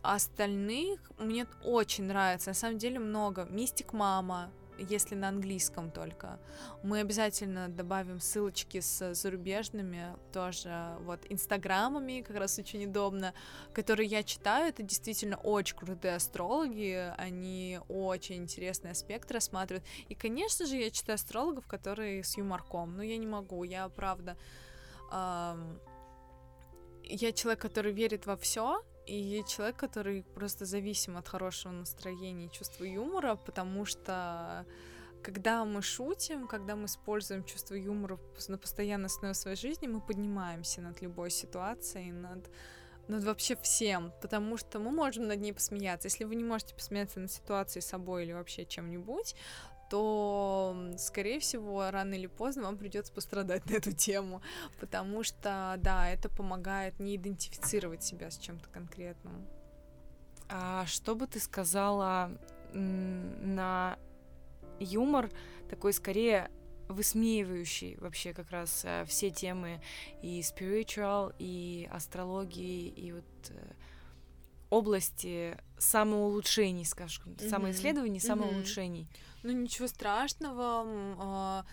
Остальных 0.02 1.00
мне 1.18 1.46
очень 1.64 2.04
нравится, 2.04 2.50
на 2.50 2.54
самом 2.54 2.78
деле 2.78 2.98
много. 2.98 3.46
Мистик 3.50 3.92
Мама, 3.92 4.50
если 4.88 5.14
на 5.14 5.28
английском 5.28 5.90
только. 5.90 6.38
Мы 6.82 7.00
обязательно 7.00 7.68
добавим 7.68 8.20
ссылочки 8.20 8.80
с 8.80 9.14
зарубежными 9.14 10.16
тоже, 10.32 10.96
вот, 11.00 11.20
инстаграмами, 11.28 12.22
как 12.22 12.36
раз 12.36 12.58
очень 12.58 12.86
удобно, 12.86 13.34
которые 13.72 14.08
я 14.08 14.22
читаю, 14.22 14.68
это 14.68 14.82
действительно 14.82 15.36
очень 15.36 15.76
крутые 15.76 16.16
астрологи, 16.16 17.12
они 17.16 17.80
очень 17.88 18.36
интересный 18.36 18.90
аспект 18.92 19.30
рассматривают, 19.30 19.84
и, 20.08 20.14
конечно 20.14 20.66
же, 20.66 20.76
я 20.76 20.90
читаю 20.90 21.14
астрологов, 21.14 21.66
которые 21.66 22.24
с 22.24 22.36
юморком, 22.36 22.96
но 22.96 23.02
я 23.02 23.16
не 23.16 23.26
могу, 23.26 23.64
я, 23.64 23.88
правда, 23.88 24.36
эм, 25.12 25.80
я 27.04 27.32
человек, 27.32 27.60
который 27.60 27.92
верит 27.92 28.26
во 28.26 28.36
все, 28.36 28.82
и 29.06 29.42
человек, 29.48 29.76
который 29.76 30.22
просто 30.34 30.64
зависим 30.64 31.16
от 31.16 31.28
хорошего 31.28 31.72
настроения 31.72 32.46
и 32.46 32.50
чувства 32.50 32.84
юмора, 32.84 33.36
потому 33.36 33.84
что 33.84 34.64
когда 35.22 35.64
мы 35.64 35.82
шутим, 35.82 36.46
когда 36.46 36.76
мы 36.76 36.86
используем 36.86 37.44
чувство 37.44 37.74
юмора 37.74 38.18
на 38.48 38.58
постоянной 38.58 39.06
основе 39.06 39.34
своей 39.34 39.56
жизни, 39.56 39.86
мы 39.86 40.00
поднимаемся 40.00 40.80
над 40.80 41.00
любой 41.00 41.30
ситуацией, 41.30 42.12
над, 42.12 42.50
над 43.08 43.24
вообще 43.24 43.56
всем, 43.56 44.12
потому 44.20 44.56
что 44.56 44.78
мы 44.78 44.90
можем 44.90 45.28
над 45.28 45.40
ней 45.40 45.52
посмеяться. 45.52 46.08
Если 46.08 46.24
вы 46.24 46.34
не 46.34 46.44
можете 46.44 46.74
посмеяться 46.74 47.20
над 47.20 47.30
ситуацией 47.30 47.82
собой 47.82 48.24
или 48.24 48.32
вообще 48.32 48.64
чем-нибудь, 48.64 49.34
то, 49.92 50.74
скорее 50.96 51.38
всего, 51.38 51.90
рано 51.90 52.14
или 52.14 52.26
поздно 52.26 52.62
вам 52.62 52.78
придется 52.78 53.12
пострадать 53.12 53.66
на 53.70 53.74
эту 53.74 53.92
тему, 53.92 54.40
потому 54.80 55.22
что, 55.22 55.74
да, 55.76 56.08
это 56.08 56.30
помогает 56.30 56.98
не 56.98 57.16
идентифицировать 57.16 58.02
себя 58.02 58.30
с 58.30 58.38
чем-то 58.38 58.70
конкретным. 58.70 59.46
А 60.48 60.86
что 60.86 61.14
бы 61.14 61.26
ты 61.26 61.40
сказала 61.40 62.30
на 62.72 63.98
юмор 64.80 65.30
такой 65.68 65.92
скорее 65.92 66.50
высмеивающий 66.88 67.96
вообще 67.96 68.32
как 68.32 68.50
раз 68.50 68.86
э, 68.86 69.04
все 69.06 69.30
темы 69.30 69.82
и 70.22 70.40
spiritual, 70.40 71.34
и 71.38 71.86
астрологии, 71.92 72.88
и 72.88 73.12
вот 73.12 73.24
э, 73.50 73.72
области 74.72 75.58
самоулучшений, 75.78 76.84
скажем, 76.84 77.24
mm-hmm. 77.24 77.50
самоисследований, 77.50 78.20
самоулучшений. 78.20 79.02
Mm-hmm. 79.02 79.40
Ну, 79.42 79.52
ничего 79.52 79.86
страшного. 79.86 80.84
А, 81.18 81.64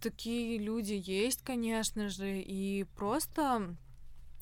такие 0.00 0.58
люди 0.58 1.00
есть, 1.06 1.42
конечно 1.44 2.08
же, 2.08 2.40
и 2.40 2.84
просто 2.96 3.76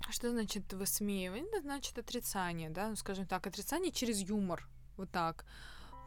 что 0.09 0.31
значит 0.31 0.73
высмеивание? 0.73 1.51
Это 1.53 1.61
значит 1.61 1.99
отрицание, 1.99 2.71
да, 2.71 2.89
ну, 2.89 2.97
скажем 2.97 3.27
так, 3.27 3.47
отрицание 3.47 3.93
через 3.93 4.21
юмор, 4.21 4.67
вот 4.97 5.11
так. 5.11 5.45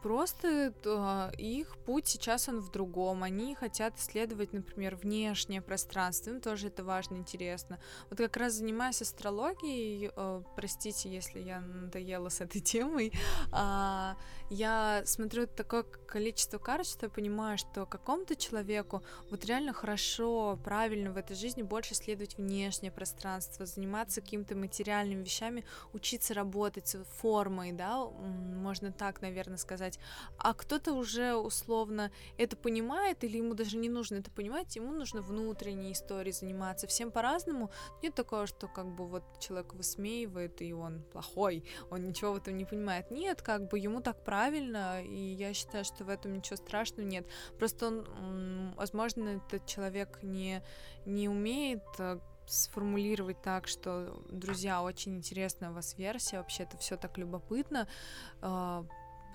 Просто 0.04 0.74
э, 0.84 1.30
их 1.38 1.78
путь 1.78 2.06
сейчас 2.06 2.46
он 2.50 2.60
в 2.60 2.70
другом. 2.70 3.22
Они 3.22 3.54
хотят 3.54 3.98
исследовать, 3.98 4.52
например, 4.52 4.96
внешнее 4.96 5.62
пространство. 5.62 6.28
Им 6.28 6.42
тоже 6.42 6.66
это 6.66 6.84
важно, 6.84 7.16
интересно. 7.16 7.80
Вот 8.10 8.18
как 8.18 8.36
раз 8.36 8.52
занимаясь 8.52 9.00
астрологией, 9.00 10.10
э, 10.14 10.42
простите, 10.56 11.08
если 11.08 11.40
я 11.40 11.62
надоела 11.62 12.28
с 12.28 12.42
этой 12.42 12.60
темой, 12.72 13.14
э, 13.50 14.14
я 14.50 15.02
смотрю 15.06 15.46
такое 15.46 15.84
количество 15.84 16.58
карт, 16.58 16.86
что 16.86 17.06
я 17.06 17.10
понимаю, 17.10 17.56
что 17.56 17.86
какому-то 17.86 18.36
человеку 18.36 19.02
вот 19.30 19.46
реально 19.46 19.72
хорошо, 19.72 20.58
правильно 20.62 21.12
в 21.12 21.16
этой 21.16 21.34
жизни 21.34 21.62
больше 21.62 21.94
исследовать 21.94 22.36
внешнее 22.36 22.92
пространство, 22.92 23.64
заниматься 23.64 24.20
какими-то 24.20 24.54
материальными 24.54 25.24
вещами, 25.24 25.64
учиться 25.94 26.34
работать 26.34 26.88
с 26.88 27.02
формой, 27.04 27.72
да, 27.72 28.04
можно 28.04 28.92
так, 28.92 29.22
наверное, 29.22 29.56
сказать. 29.56 29.93
А 30.38 30.54
кто-то 30.54 30.92
уже 30.92 31.34
условно 31.34 32.10
это 32.36 32.56
понимает, 32.56 33.24
или 33.24 33.38
ему 33.38 33.54
даже 33.54 33.76
не 33.76 33.88
нужно 33.88 34.16
это 34.16 34.30
понимать, 34.30 34.76
ему 34.76 34.92
нужно 34.92 35.22
внутренней 35.22 35.92
историей 35.92 36.32
заниматься. 36.32 36.86
Всем 36.86 37.10
по-разному. 37.10 37.70
Нет 38.02 38.14
такого, 38.14 38.46
что 38.46 38.68
как 38.68 38.86
бы 38.86 39.06
вот 39.06 39.24
человек 39.40 39.74
высмеивает, 39.74 40.60
и 40.62 40.72
он 40.72 41.02
плохой, 41.12 41.64
он 41.90 42.08
ничего 42.08 42.32
в 42.32 42.36
этом 42.36 42.56
не 42.56 42.64
понимает. 42.64 43.10
Нет, 43.10 43.42
как 43.42 43.68
бы 43.68 43.78
ему 43.78 44.00
так 44.00 44.24
правильно 44.24 45.02
и 45.02 45.34
я 45.34 45.54
считаю, 45.54 45.84
что 45.84 46.04
в 46.04 46.08
этом 46.08 46.32
ничего 46.32 46.56
страшного 46.56 47.06
нет. 47.06 47.26
Просто 47.58 47.86
он, 47.86 48.74
возможно, 48.76 49.40
этот 49.46 49.66
человек 49.66 50.18
не, 50.22 50.62
не 51.06 51.28
умеет 51.28 51.82
э, 51.98 52.18
сформулировать 52.46 53.40
так, 53.42 53.66
что, 53.66 54.22
друзья, 54.30 54.82
очень 54.82 55.16
интересная 55.16 55.70
у 55.70 55.74
вас 55.74 55.96
версия, 55.96 56.38
вообще 56.38 56.64
это 56.64 56.76
все 56.76 56.96
так 56.96 57.18
любопытно. 57.18 57.88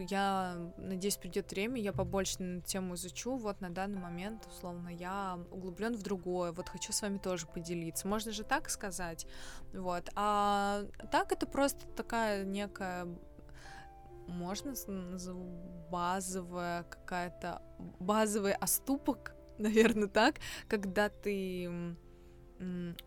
Я 0.04 0.74
надеюсь, 0.78 1.18
придет 1.18 1.52
время, 1.52 1.82
я 1.82 1.94
побольше 1.94 2.42
на 2.42 2.62
тему 2.62 2.96
изучу. 2.96 3.36
Вот 3.38 3.62
на 3.62 3.70
данный 3.70 4.00
момент, 4.00 4.46
условно, 4.48 4.90
я 4.90 5.40
углублен 5.52 5.96
в 5.96 6.04
другое. 6.04 6.52
Вот 6.52 6.70
хочу 6.70 6.92
с 6.92 7.02
вами 7.02 7.18
тоже 7.18 7.48
поделиться. 7.48 8.08
Можно 8.08 8.32
же 8.32 8.44
так 8.44 8.70
сказать. 8.70 9.28
Вот. 9.74 10.10
А 10.16 10.84
так 11.12 11.32
это 11.32 11.46
просто 11.46 11.88
такая 11.96 12.46
некая 12.46 13.08
можно 14.30 14.74
назову 14.88 15.88
базовая 15.90 16.84
какая-то 16.84 17.62
базовый 18.00 18.54
оступок, 18.54 19.34
наверное, 19.58 20.08
так, 20.08 20.36
когда 20.68 21.10
ты 21.10 21.96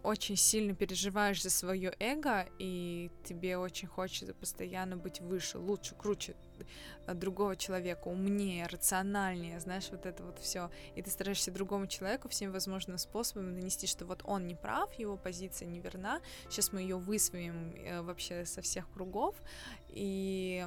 очень 0.03 0.37
сильно 0.37 0.75
переживаешь 0.75 1.43
за 1.43 1.51
свое 1.51 1.95
эго, 1.99 2.47
и 2.59 3.11
тебе 3.23 3.59
очень 3.59 3.87
хочется 3.87 4.33
постоянно 4.33 4.97
быть 4.97 5.21
выше, 5.21 5.59
лучше, 5.59 5.95
круче 5.95 6.37
другого 7.07 7.57
человека, 7.57 8.09
умнее, 8.09 8.67
рациональнее, 8.67 9.61
знаешь, 9.61 9.89
вот 9.91 10.07
это 10.07 10.23
вот 10.23 10.39
все. 10.39 10.71
И 10.95 11.03
ты 11.03 11.11
стараешься 11.11 11.51
другому 11.51 11.87
человеку 11.87 12.29
всеми 12.29 12.51
возможными 12.51 12.97
способами 12.97 13.55
донести, 13.55 13.87
что 13.87 14.05
вот 14.05 14.23
он 14.25 14.47
не 14.47 14.55
прав, 14.55 14.93
его 14.95 15.17
позиция 15.17 15.67
неверна, 15.67 16.21
сейчас 16.49 16.73
мы 16.73 16.83
ее 16.83 16.97
высвоим 16.97 17.75
э, 17.77 18.03
вообще 18.03 18.45
со 18.45 18.63
всех 18.63 18.91
кругов, 18.93 19.37
и 19.89 20.67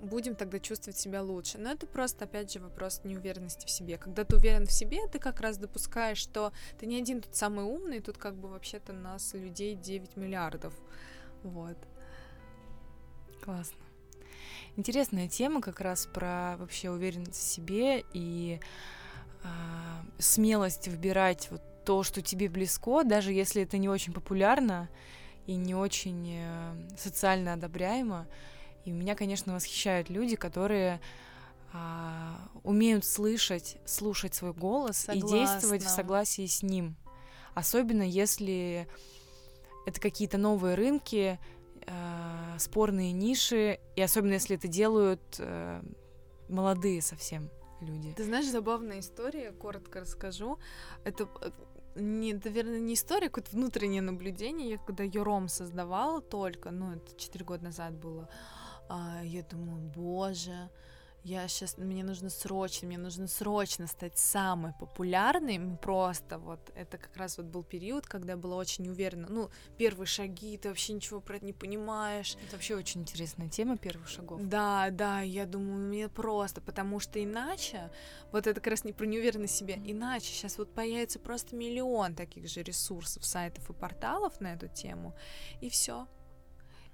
будем 0.00 0.34
тогда 0.34 0.58
чувствовать 0.58 0.98
себя 0.98 1.22
лучше. 1.22 1.58
Но 1.58 1.70
это 1.70 1.86
просто, 1.86 2.24
опять 2.24 2.52
же, 2.52 2.60
вопрос 2.60 3.00
неуверенности 3.04 3.66
в 3.66 3.70
себе. 3.70 3.98
Когда 3.98 4.24
ты 4.24 4.36
уверен 4.36 4.66
в 4.66 4.72
себе, 4.72 5.06
ты 5.08 5.18
как 5.18 5.40
раз 5.40 5.58
допускаешь, 5.58 6.18
что 6.18 6.52
ты 6.78 6.86
не 6.86 6.98
один 6.98 7.20
тут 7.20 7.34
самый 7.34 7.64
умный, 7.64 8.00
тут 8.00 8.18
как 8.18 8.34
бы 8.34 8.48
вообще-то 8.48 8.92
нас 8.92 9.34
людей 9.34 9.74
9 9.74 10.16
миллиардов. 10.16 10.74
Вот. 11.42 11.76
Классно. 13.42 13.83
Интересная 14.76 15.28
тема 15.28 15.60
как 15.60 15.80
раз 15.80 16.06
про 16.06 16.56
вообще 16.58 16.90
уверенность 16.90 17.40
в 17.40 17.42
себе 17.42 18.04
и 18.12 18.58
э, 19.42 19.46
смелость 20.18 20.88
выбирать 20.88 21.48
вот 21.50 21.62
то, 21.84 22.02
что 22.02 22.22
тебе 22.22 22.48
близко, 22.48 23.04
даже 23.04 23.32
если 23.32 23.62
это 23.62 23.78
не 23.78 23.88
очень 23.88 24.12
популярно 24.12 24.88
и 25.46 25.54
не 25.54 25.74
очень 25.74 26.38
э, 26.38 26.96
социально 26.98 27.52
одобряемо. 27.52 28.26
И 28.84 28.90
меня, 28.90 29.14
конечно, 29.14 29.54
восхищают 29.54 30.10
люди, 30.10 30.36
которые 30.36 31.00
а, 31.72 32.38
умеют 32.62 33.04
слышать, 33.04 33.78
слушать 33.84 34.34
свой 34.34 34.52
голос 34.52 34.98
Согласна. 34.98 35.26
и 35.26 35.30
действовать 35.30 35.82
в 35.82 35.88
согласии 35.88 36.46
с 36.46 36.62
ним. 36.62 36.94
Особенно 37.54 38.02
если 38.02 38.86
это 39.86 40.00
какие-то 40.00 40.38
новые 40.38 40.76
рынки, 40.76 41.38
э, 41.86 42.58
спорные 42.58 43.12
ниши, 43.12 43.78
и 43.96 44.02
особенно 44.02 44.34
если 44.34 44.56
это 44.56 44.68
делают 44.68 45.22
э, 45.38 45.82
молодые 46.48 47.02
совсем 47.02 47.50
люди. 47.80 48.12
Ты 48.16 48.24
знаешь, 48.24 48.46
забавная 48.46 49.00
история, 49.00 49.52
коротко 49.52 50.00
расскажу. 50.00 50.58
Это 51.04 51.28
э, 51.40 51.50
не, 51.96 52.34
наверное, 52.34 52.80
не 52.80 52.94
история, 52.94 53.26
а 53.26 53.30
какое-то 53.30 53.50
внутреннее 53.56 54.02
наблюдение. 54.02 54.70
Я 54.70 54.78
когда 54.78 55.04
Юром 55.04 55.48
создавала 55.48 56.20
только, 56.20 56.70
ну, 56.70 56.94
это 56.94 57.16
4 57.16 57.44
года 57.44 57.64
назад 57.64 57.94
было, 57.94 58.28
а, 58.88 59.22
я 59.22 59.42
думаю, 59.42 59.80
боже, 59.94 60.70
я 61.24 61.48
сейчас, 61.48 61.78
мне 61.78 62.04
нужно 62.04 62.28
срочно, 62.28 62.86
мне 62.86 62.98
нужно 62.98 63.26
срочно 63.26 63.86
стать 63.86 64.18
самой 64.18 64.72
популярной, 64.78 65.58
просто 65.78 66.38
вот, 66.38 66.70
это 66.74 66.98
как 66.98 67.16
раз 67.16 67.38
вот 67.38 67.46
был 67.46 67.64
период, 67.64 68.06
когда 68.06 68.32
я 68.32 68.36
была 68.36 68.56
очень 68.56 68.88
уверена, 68.88 69.26
ну, 69.30 69.50
первые 69.78 70.06
шаги, 70.06 70.58
ты 70.58 70.68
вообще 70.68 70.92
ничего 70.92 71.20
про 71.20 71.36
это 71.36 71.46
не 71.46 71.54
понимаешь. 71.54 72.36
Это 72.46 72.56
вообще 72.56 72.76
очень 72.76 73.00
интересная 73.00 73.48
тема 73.48 73.78
первых 73.78 74.08
шагов. 74.08 74.40
Да, 74.42 74.90
да, 74.90 75.22
я 75.22 75.46
думаю, 75.46 75.78
мне 75.78 76.10
просто, 76.10 76.60
потому 76.60 77.00
что 77.00 77.22
иначе, 77.22 77.90
вот 78.30 78.46
это 78.46 78.60
как 78.60 78.70
раз 78.70 78.84
не 78.84 78.92
про 78.92 79.06
неуверенность 79.06 79.54
в 79.54 79.58
себе, 79.58 79.80
иначе 79.82 80.26
сейчас 80.26 80.58
вот 80.58 80.74
появится 80.74 81.18
просто 81.18 81.56
миллион 81.56 82.14
таких 82.14 82.48
же 82.48 82.62
ресурсов, 82.62 83.24
сайтов 83.24 83.70
и 83.70 83.72
порталов 83.72 84.40
на 84.40 84.52
эту 84.52 84.68
тему, 84.68 85.16
и 85.62 85.70
все 85.70 86.06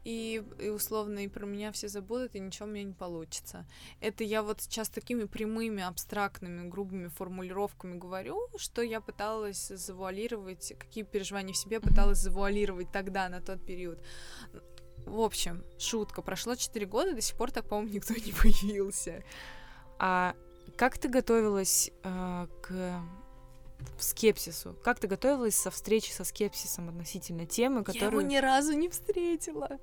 и, 0.05 0.43
и 0.59 0.69
условно 0.69 1.21
и 1.21 1.29
про 1.29 1.47
меня 1.47 1.73
все 1.73 1.89
забудут, 1.89 2.35
и 2.35 2.41
ничего 2.41 2.67
у 2.67 2.71
меня 2.71 2.85
не 2.85 2.93
получится. 2.93 3.67
Это 4.01 4.25
я 4.25 4.43
вот 4.43 4.63
сейчас 4.63 4.89
такими 4.89 5.25
прямыми, 5.25 5.83
абстрактными, 5.83 6.69
грубыми 6.69 7.09
формулировками 7.09 7.99
говорю, 7.99 8.49
что 8.57 8.83
я 8.83 9.01
пыталась 9.01 9.69
завуалировать, 9.69 10.75
какие 10.79 11.05
переживания 11.05 11.53
в 11.53 11.57
себе 11.57 11.81
пыталась 11.81 12.19
завуалировать 12.19 12.91
тогда, 12.91 13.29
на 13.29 13.41
тот 13.41 13.65
период. 13.65 13.99
В 15.07 15.21
общем, 15.21 15.65
шутка. 15.79 16.23
Прошло 16.23 16.55
4 16.55 16.87
года, 16.87 17.15
до 17.15 17.21
сих 17.21 17.37
пор 17.37 17.51
так, 17.51 17.69
по-моему, 17.69 17.95
никто 17.95 18.15
не 18.27 18.33
появился. 18.33 19.23
А 19.99 20.35
как 20.77 20.99
ты 20.99 21.09
готовилась 21.09 21.91
э, 22.03 22.47
к 22.63 23.03
скепсису? 23.99 24.77
Как 24.83 24.99
ты 24.99 25.09
готовилась 25.09 25.57
со 25.57 25.71
встречи 25.71 26.11
со 26.11 26.25
скепсисом 26.25 26.89
относительно 26.89 27.47
темы, 27.47 27.85
которую... 27.85 28.03
Я 28.03 28.09
его 28.09 28.21
ни 28.21 28.37
разу 28.37 28.73
не 28.73 28.89
встретила. 28.89 29.79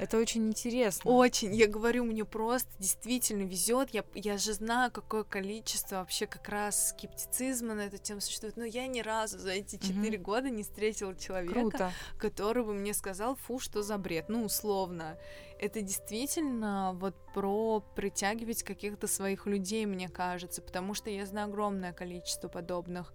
Это 0.00 0.18
очень 0.18 0.46
интересно. 0.48 1.10
Очень. 1.10 1.54
Я 1.54 1.66
говорю, 1.66 2.04
мне 2.04 2.24
просто 2.24 2.70
действительно 2.78 3.42
везет. 3.42 3.90
Я, 3.90 4.04
я 4.14 4.38
же 4.38 4.52
знаю, 4.52 4.90
какое 4.90 5.24
количество 5.24 5.96
вообще 5.96 6.26
как 6.26 6.48
раз 6.48 6.90
скептицизма 6.90 7.74
на 7.74 7.82
эту 7.82 7.98
тему 7.98 8.20
существует. 8.20 8.56
Но 8.56 8.64
я 8.64 8.86
ни 8.86 9.00
разу 9.00 9.38
за 9.38 9.50
эти 9.50 9.76
четыре 9.76 10.18
mm-hmm. 10.18 10.22
года 10.22 10.50
не 10.50 10.62
встретила 10.62 11.14
человека, 11.16 11.54
Круто. 11.54 11.92
который 12.18 12.64
бы 12.64 12.74
мне 12.74 12.94
сказал, 12.94 13.36
фу, 13.36 13.58
что 13.58 13.82
за 13.82 13.98
бред. 13.98 14.28
Ну, 14.28 14.44
условно 14.44 15.16
это 15.58 15.82
действительно 15.82 16.92
вот 16.94 17.14
про 17.34 17.80
притягивать 17.94 18.62
каких-то 18.62 19.06
своих 19.06 19.46
людей, 19.46 19.86
мне 19.86 20.08
кажется, 20.08 20.62
потому 20.62 20.94
что 20.94 21.10
я 21.10 21.26
знаю 21.26 21.48
огромное 21.48 21.92
количество 21.92 22.48
подобных 22.48 23.12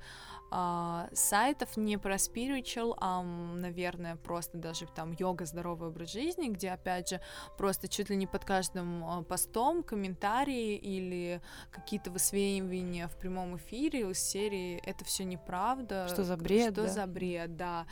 а, 0.55 1.07
сайтов 1.13 1.77
не 1.77 1.97
про 1.97 2.15
spiritual, 2.15 2.95
а, 2.97 3.23
наверное, 3.23 4.17
просто 4.17 4.57
даже 4.57 4.85
там 4.85 5.11
йога, 5.11 5.45
здоровый 5.45 5.89
образ 5.89 6.11
жизни, 6.11 6.49
где, 6.49 6.69
опять 6.69 7.09
же, 7.09 7.21
просто 7.57 7.87
чуть 7.87 8.09
ли 8.09 8.15
не 8.15 8.27
под 8.27 8.45
каждым 8.45 9.03
а, 9.03 9.23
постом 9.23 9.81
комментарии 9.81 10.75
или 10.75 11.41
какие-то 11.71 12.11
высвеивания 12.11 13.07
в 13.07 13.17
прямом 13.17 13.57
эфире 13.57 14.11
из 14.11 14.19
серии 14.19 14.79
«Это 14.85 15.03
все 15.05 15.23
неправда». 15.23 16.07
Что 16.07 16.23
за 16.23 16.37
бред, 16.37 16.73
Что 16.73 16.83
да? 16.83 16.87
за 16.87 17.07
бред, 17.07 17.55
да 17.55 17.87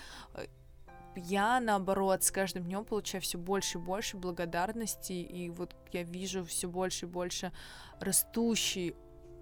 я, 1.16 1.60
наоборот, 1.60 2.24
с 2.24 2.32
каждым 2.32 2.64
днем 2.64 2.86
получаю 2.86 3.22
все 3.22 3.38
больше 3.38 3.78
и 3.78 3.82
больше 3.82 4.18
благодарности, 4.18 5.14
и 5.14 5.50
вот 5.50 5.76
я 5.92 6.04
вижу 6.04 6.46
все 6.46 6.68
больше 6.68 7.06
и 7.06 7.10
больше 7.10 7.52
растущий 8.00 8.96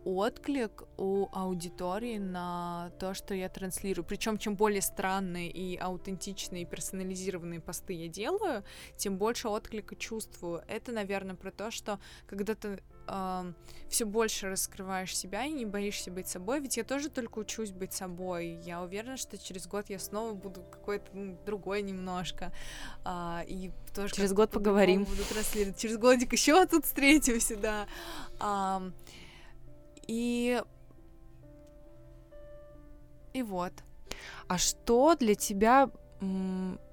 отклик 0.06 0.84
у 0.98 1.28
аудитории 1.32 2.18
на 2.18 2.92
то, 3.00 3.14
что 3.14 3.34
я 3.34 3.50
транслирую. 3.50 4.06
Причем, 4.06 4.38
чем 4.38 4.56
более 4.56 4.82
странные 4.82 5.50
и 5.50 5.78
аутентичные 5.78 6.64
и 6.64 6.66
персонализированные 6.66 7.60
посты 7.60 7.94
я 7.94 8.08
делаю, 8.08 8.64
тем 8.96 9.18
больше 9.18 9.50
отклика 9.50 9.96
чувствую. 9.96 10.64
Это, 10.68 10.92
наверное, 10.92 11.36
про 11.36 11.52
то, 11.52 11.72
что 11.72 12.00
когда 12.28 12.56
ты 12.56 12.82
э, 13.10 13.54
все 13.90 14.06
больше 14.06 14.50
раскрываешь 14.50 15.18
себя 15.18 15.46
и 15.46 15.52
не 15.52 15.66
боишься 15.66 16.12
быть 16.12 16.28
собой. 16.28 16.60
Ведь 16.60 16.78
я 16.78 16.84
тоже 16.84 17.10
только 17.10 17.40
учусь 17.40 17.72
быть 17.72 17.94
собой. 17.94 18.60
Я 18.64 18.82
уверена, 18.82 19.18
что 19.18 19.38
через 19.38 19.68
год 19.68 19.90
я 19.90 20.00
снова 20.00 20.34
буду 20.34 20.62
какой-то 20.62 21.06
ну, 21.14 21.38
другой 21.46 21.82
немножко. 21.82 22.54
Э, 23.06 23.42
и 23.48 23.72
тоже 23.96 24.14
через 24.14 24.34
год 24.34 24.52
поговорим. 24.52 25.06
Буду 25.06 25.24
транслировать. 25.24 25.78
Через 25.78 25.98
годик 25.98 26.34
еще 26.34 26.66
тут 26.66 26.86
встретимся, 26.86 27.56
да. 27.58 27.88
Э, 28.40 28.92
и 30.08 30.62
и 33.34 33.44
вот. 33.44 33.74
А 34.48 34.58
что 34.58 35.16
для 35.16 35.36
тебя 35.36 35.90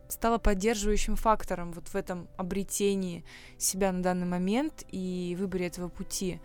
стало 0.09 0.38
поддерживающим 0.38 1.16
фактором 1.16 1.73
вот 1.73 1.88
в 1.88 1.95
этом 1.95 2.29
обретении 2.37 3.25
себя 3.59 3.92
на 3.92 4.03
данный 4.03 4.27
момент 4.27 4.85
и 4.90 5.37
выборе 5.38 5.66
этого 5.66 5.88
пути. 5.88 6.40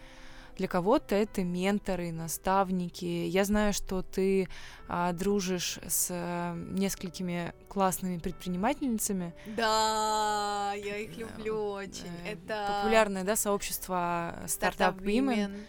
Для 0.57 0.67
кого-то 0.67 1.15
это 1.15 1.43
менторы, 1.43 2.11
наставники. 2.11 3.05
Я 3.05 3.45
знаю, 3.45 3.73
что 3.73 4.01
ты 4.03 4.47
а, 4.87 5.13
дружишь 5.13 5.79
с 5.87 6.09
а, 6.11 6.55
несколькими 6.55 7.53
классными 7.67 8.17
предпринимательницами. 8.17 9.33
Да, 9.57 10.73
я 10.75 10.97
их 10.97 11.17
люблю 11.17 11.55
э, 11.55 11.85
очень. 11.85 12.11
Э, 12.25 12.33
это 12.33 12.81
популярное, 12.81 13.23
да, 13.23 13.35
сообщество 13.35 14.35
Women. 14.45 14.99
Women. 14.99 15.65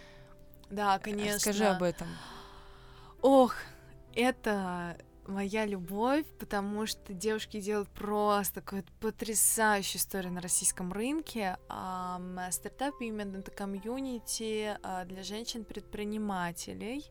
Да, 0.70 0.98
конечно. 0.98 1.38
Скажи 1.38 1.64
об 1.64 1.82
этом. 1.82 2.08
Ох, 3.20 3.54
это 4.14 4.96
моя 5.26 5.66
любовь, 5.66 6.26
потому 6.38 6.86
что 6.86 7.12
девушки 7.12 7.60
делают 7.60 7.88
просто 7.90 8.56
такую 8.56 8.84
потрясающую 9.00 10.00
историю 10.00 10.32
на 10.32 10.40
российском 10.40 10.92
рынке. 10.92 11.56
Стартап 12.50 12.94
именно 13.00 13.38
это 13.38 13.50
комьюнити 13.50 14.76
а, 14.82 15.04
для 15.04 15.22
женщин-предпринимателей. 15.22 17.10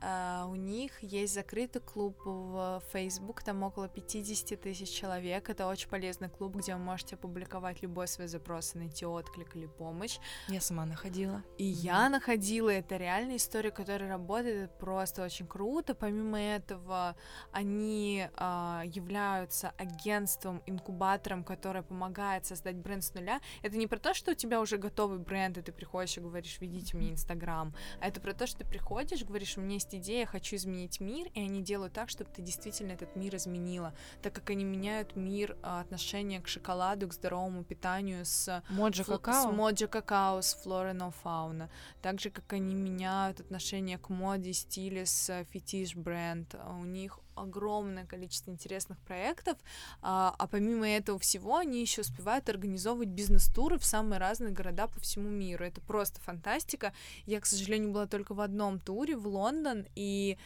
Uh, 0.00 0.48
у 0.48 0.54
них 0.54 1.02
есть 1.02 1.34
закрытый 1.34 1.82
клуб 1.82 2.16
в 2.24 2.82
Facebook, 2.92 3.42
там 3.42 3.62
около 3.64 3.88
50 3.88 4.60
тысяч 4.60 4.90
человек. 4.90 5.50
Это 5.50 5.66
очень 5.66 5.88
полезный 5.88 6.28
клуб, 6.28 6.54
где 6.56 6.74
вы 6.74 6.80
можете 6.80 7.16
опубликовать 7.16 7.82
любой 7.82 8.06
свой 8.06 8.28
запрос 8.28 8.74
и 8.74 8.78
найти 8.78 9.06
отклик 9.06 9.56
или 9.56 9.66
помощь. 9.66 10.18
Я 10.48 10.60
сама 10.60 10.86
находила. 10.86 11.42
И 11.56 11.64
я 11.64 12.08
находила. 12.08 12.70
Это 12.70 12.96
реальная 12.96 13.36
история, 13.36 13.72
которая 13.72 14.08
работает. 14.08 14.64
Это 14.64 14.74
просто 14.78 15.24
очень 15.24 15.46
круто. 15.46 15.94
Помимо 15.94 16.40
этого, 16.40 17.16
они 17.50 18.28
uh, 18.36 18.86
являются 18.86 19.70
агентством, 19.78 20.62
инкубатором, 20.66 21.42
которое 21.42 21.82
помогает 21.82 22.46
создать 22.46 22.76
бренд 22.76 23.02
с 23.02 23.14
нуля. 23.14 23.40
Это 23.62 23.76
не 23.76 23.88
про 23.88 23.98
то, 23.98 24.14
что 24.14 24.30
у 24.30 24.34
тебя 24.34 24.60
уже 24.60 24.78
готовый 24.78 25.18
бренд, 25.18 25.58
и 25.58 25.62
ты 25.62 25.72
приходишь 25.72 26.16
и 26.16 26.20
говоришь, 26.20 26.58
ведите 26.60 26.96
мне 26.96 27.10
Инстаграм. 27.10 27.74
А 28.00 28.06
это 28.06 28.20
про 28.20 28.32
то, 28.32 28.46
что 28.46 28.58
ты 28.58 28.64
приходишь, 28.64 29.24
говоришь, 29.24 29.56
у 29.56 29.60
меня 29.60 29.74
есть 29.74 29.87
есть 29.88 30.06
идея, 30.06 30.26
хочу 30.26 30.56
изменить 30.56 31.00
мир, 31.00 31.28
и 31.34 31.40
они 31.40 31.62
делают 31.62 31.92
так, 31.92 32.08
чтобы 32.08 32.30
ты 32.30 32.42
действительно 32.42 32.92
этот 32.92 33.16
мир 33.16 33.36
изменила, 33.36 33.94
так 34.22 34.34
как 34.34 34.50
они 34.50 34.64
меняют 34.64 35.16
мир, 35.16 35.56
а, 35.62 35.80
отношение 35.80 36.40
к 36.40 36.48
шоколаду, 36.48 37.08
к 37.08 37.14
здоровому 37.14 37.64
питанию 37.64 38.24
с 38.24 38.62
моджа 38.70 39.04
какао, 39.04 39.50
с 39.50 39.52
моджа 39.52 39.86
какао, 39.86 40.42
с 40.42 40.54
флора 40.54 40.92
но 40.92 41.10
фауна, 41.10 41.70
так 42.02 42.20
же 42.20 42.30
как 42.30 42.52
они 42.52 42.74
меняют 42.74 43.40
отношение 43.40 43.98
к 43.98 44.08
моде, 44.08 44.52
стиле 44.52 45.06
с 45.06 45.44
фетиш 45.50 45.94
бренд, 45.94 46.54
у 46.80 46.84
них 46.84 47.20
огромное 47.42 48.06
количество 48.06 48.50
интересных 48.50 48.98
проектов, 49.00 49.58
а, 50.02 50.34
а 50.38 50.46
помимо 50.46 50.88
этого 50.88 51.18
всего 51.18 51.56
они 51.56 51.80
еще 51.80 52.02
успевают 52.02 52.48
организовывать 52.48 53.08
бизнес-туры 53.08 53.78
в 53.78 53.84
самые 53.84 54.18
разные 54.18 54.52
города 54.52 54.86
по 54.86 55.00
всему 55.00 55.28
миру. 55.28 55.64
Это 55.64 55.80
просто 55.80 56.20
фантастика. 56.20 56.92
Я, 57.26 57.40
к 57.40 57.46
сожалению, 57.46 57.92
была 57.92 58.06
только 58.06 58.34
в 58.34 58.40
одном 58.40 58.78
туре 58.78 59.16
в 59.16 59.26
Лондон, 59.26 59.86
и 59.94 60.38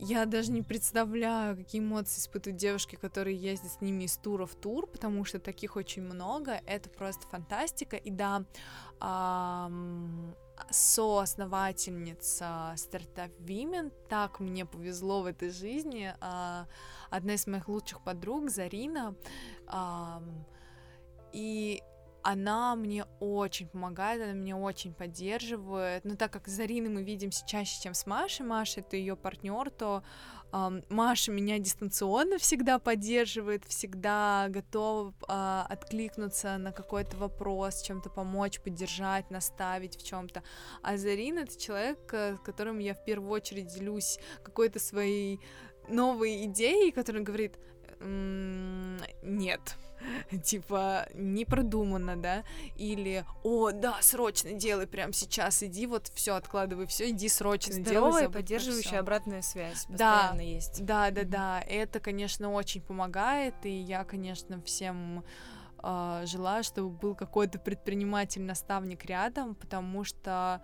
я 0.00 0.24
даже 0.24 0.50
не 0.50 0.62
представляю, 0.62 1.56
какие 1.56 1.80
эмоции 1.80 2.20
испытывают 2.20 2.58
девушки, 2.58 2.96
которые 2.96 3.36
ездят 3.36 3.72
с 3.72 3.80
ними 3.82 4.04
из 4.04 4.16
тура 4.16 4.46
в 4.46 4.54
тур, 4.54 4.86
потому 4.86 5.26
что 5.26 5.38
таких 5.38 5.76
очень 5.76 6.02
много. 6.02 6.62
Это 6.66 6.88
просто 6.88 7.28
фантастика. 7.28 7.96
И 7.96 8.10
да, 8.10 8.46
эм, 9.00 10.34
соосновательница 10.70 12.72
стартап 12.76 13.30
Women. 13.40 13.92
Так 14.08 14.40
мне 14.40 14.64
повезло 14.64 15.20
в 15.20 15.26
этой 15.26 15.50
жизни. 15.50 16.14
А, 16.20 16.66
одна 17.10 17.34
из 17.34 17.46
моих 17.46 17.68
лучших 17.68 18.02
подруг, 18.02 18.48
Зарина. 18.48 19.14
И 21.32 21.82
она 22.22 22.74
мне 22.76 23.04
очень 23.20 23.68
помогает, 23.68 24.22
она 24.22 24.32
меня 24.32 24.56
очень 24.56 24.92
поддерживает. 24.94 26.04
Но 26.04 26.16
так 26.16 26.32
как 26.32 26.48
с 26.48 26.52
Зариной 26.52 26.90
мы 26.90 27.02
видимся 27.02 27.46
чаще, 27.46 27.80
чем 27.82 27.94
с 27.94 28.06
Машей, 28.06 28.46
Маша 28.46 28.80
это 28.80 28.96
ее 28.96 29.16
партнер, 29.16 29.70
то 29.70 30.02
Um, 30.52 30.84
Маша 30.88 31.30
меня 31.30 31.60
дистанционно 31.60 32.38
всегда 32.38 32.80
поддерживает, 32.80 33.64
всегда 33.66 34.46
готова 34.48 35.14
uh, 35.28 35.62
откликнуться 35.68 36.58
на 36.58 36.72
какой-то 36.72 37.16
вопрос, 37.18 37.82
чем-то 37.82 38.10
помочь, 38.10 38.60
поддержать, 38.60 39.30
наставить 39.30 39.96
в 39.96 40.04
чем-то. 40.04 40.42
А 40.82 40.96
Зарина 40.96 41.40
это 41.40 41.56
человек, 41.56 41.98
с 42.12 42.38
которым 42.42 42.80
я 42.80 42.94
в 42.94 43.04
первую 43.04 43.30
очередь 43.30 43.68
делюсь 43.68 44.18
какой-то 44.42 44.80
своей 44.80 45.40
новой 45.88 46.44
идеей, 46.46 46.90
которая 46.90 47.22
говорит, 47.22 47.56
нет, 48.00 49.76
типа, 50.44 51.06
не 51.14 51.44
продумано, 51.44 52.16
да, 52.16 52.44
или, 52.76 53.24
о, 53.42 53.70
да, 53.70 53.98
срочно 54.00 54.52
делай 54.52 54.86
прямо 54.86 55.12
сейчас, 55.12 55.62
иди, 55.62 55.86
вот 55.86 56.10
все, 56.14 56.34
откладывай 56.34 56.86
все, 56.86 57.10
иди 57.10 57.28
срочно 57.28 57.74
Здоровая 57.74 58.22
делай. 58.22 58.32
поддерживающая 58.32 59.00
обратная 59.00 59.42
связь 59.42 59.86
постоянно 59.86 60.36
да, 60.36 60.42
есть. 60.42 60.84
Да, 60.84 61.10
да, 61.10 61.24
да, 61.24 61.60
это, 61.66 62.00
конечно, 62.00 62.52
очень 62.52 62.80
помогает, 62.80 63.54
и 63.64 63.70
я, 63.70 64.04
конечно, 64.04 64.60
всем 64.62 65.24
э, 65.82 66.22
желаю, 66.26 66.64
чтобы 66.64 66.90
был 66.90 67.14
какой-то 67.14 67.58
предприниматель-наставник 67.58 69.04
рядом, 69.04 69.54
потому 69.54 70.04
что 70.04 70.62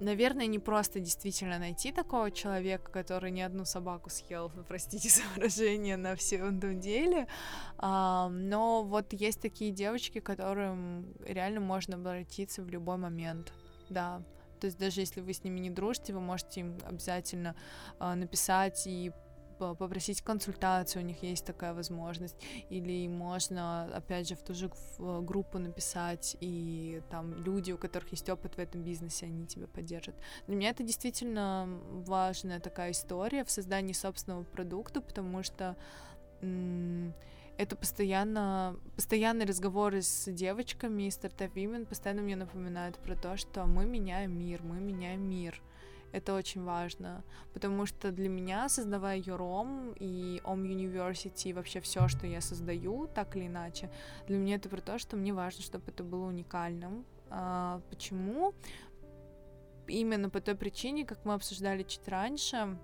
Наверное, 0.00 0.46
не 0.46 0.60
просто 0.60 1.00
действительно 1.00 1.58
найти 1.58 1.90
такого 1.90 2.30
человека, 2.30 2.90
который 2.90 3.32
ни 3.32 3.40
одну 3.40 3.64
собаку 3.64 4.10
съел, 4.10 4.52
простите 4.68 5.08
за 5.08 5.22
выражение, 5.34 5.96
на 5.96 6.14
всем 6.14 6.60
деле. 6.80 7.26
А, 7.78 8.28
но 8.28 8.84
вот 8.84 9.12
есть 9.12 9.40
такие 9.40 9.72
девочки, 9.72 10.20
которым 10.20 11.12
реально 11.26 11.60
можно 11.60 11.96
обратиться 11.96 12.62
в 12.62 12.68
любой 12.68 12.96
момент. 12.96 13.52
Да. 13.90 14.22
То 14.60 14.66
есть 14.66 14.78
даже 14.78 15.00
если 15.00 15.20
вы 15.20 15.32
с 15.32 15.42
ними 15.44 15.60
не 15.60 15.70
дружите, 15.70 16.12
вы 16.12 16.20
можете 16.20 16.60
им 16.60 16.78
обязательно 16.84 17.56
а, 17.98 18.14
написать 18.14 18.86
и 18.86 19.12
попросить 19.58 20.22
консультацию, 20.22 21.02
у 21.02 21.06
них 21.06 21.22
есть 21.22 21.44
такая 21.44 21.74
возможность, 21.74 22.36
или 22.70 23.06
можно, 23.08 23.84
опять 23.94 24.28
же, 24.28 24.34
в 24.34 24.42
ту 24.42 24.54
же 24.54 24.70
группу 24.98 25.58
написать, 25.58 26.36
и 26.40 27.02
там 27.10 27.34
люди, 27.34 27.72
у 27.72 27.78
которых 27.78 28.10
есть 28.12 28.28
опыт 28.28 28.54
в 28.54 28.58
этом 28.58 28.82
бизнесе, 28.82 29.26
они 29.26 29.46
тебя 29.46 29.66
поддержат. 29.66 30.14
Для 30.46 30.56
меня 30.56 30.70
это 30.70 30.82
действительно 30.82 31.68
важная 32.06 32.60
такая 32.60 32.92
история 32.92 33.44
в 33.44 33.50
создании 33.50 33.92
собственного 33.92 34.44
продукта, 34.44 35.00
потому 35.00 35.42
что 35.42 35.76
это 36.40 37.74
постоянно, 37.74 38.76
постоянные 38.94 39.44
разговоры 39.44 40.02
с 40.02 40.30
девочками 40.30 41.08
и 41.08 41.10
стартап-вимен 41.10 41.86
постоянно 41.86 42.22
мне 42.22 42.36
напоминают 42.36 42.96
про 42.98 43.16
то, 43.16 43.36
что 43.36 43.66
мы 43.66 43.84
меняем 43.84 44.38
мир, 44.38 44.62
мы 44.62 44.78
меняем 44.78 45.28
мир. 45.28 45.60
Это 46.12 46.34
очень 46.34 46.64
важно, 46.64 47.22
потому 47.52 47.84
что 47.86 48.10
для 48.10 48.28
меня, 48.28 48.68
создавая 48.68 49.18
Юром 49.18 49.92
и 49.92 50.40
Om 50.44 50.62
University, 50.62 51.52
вообще 51.52 51.80
все, 51.80 52.08
что 52.08 52.26
я 52.26 52.40
создаю, 52.40 53.08
так 53.14 53.36
или 53.36 53.46
иначе, 53.46 53.90
для 54.26 54.38
меня 54.38 54.56
это 54.56 54.68
про 54.68 54.80
то, 54.80 54.98
что 54.98 55.16
мне 55.16 55.34
важно, 55.34 55.62
чтобы 55.62 55.84
это 55.88 56.02
было 56.04 56.26
уникальным. 56.26 57.04
А, 57.30 57.82
почему? 57.90 58.54
Именно 59.86 60.30
по 60.30 60.40
той 60.40 60.54
причине, 60.54 61.04
как 61.04 61.24
мы 61.24 61.34
обсуждали 61.34 61.82
чуть 61.82 62.08
раньше, 62.08 62.78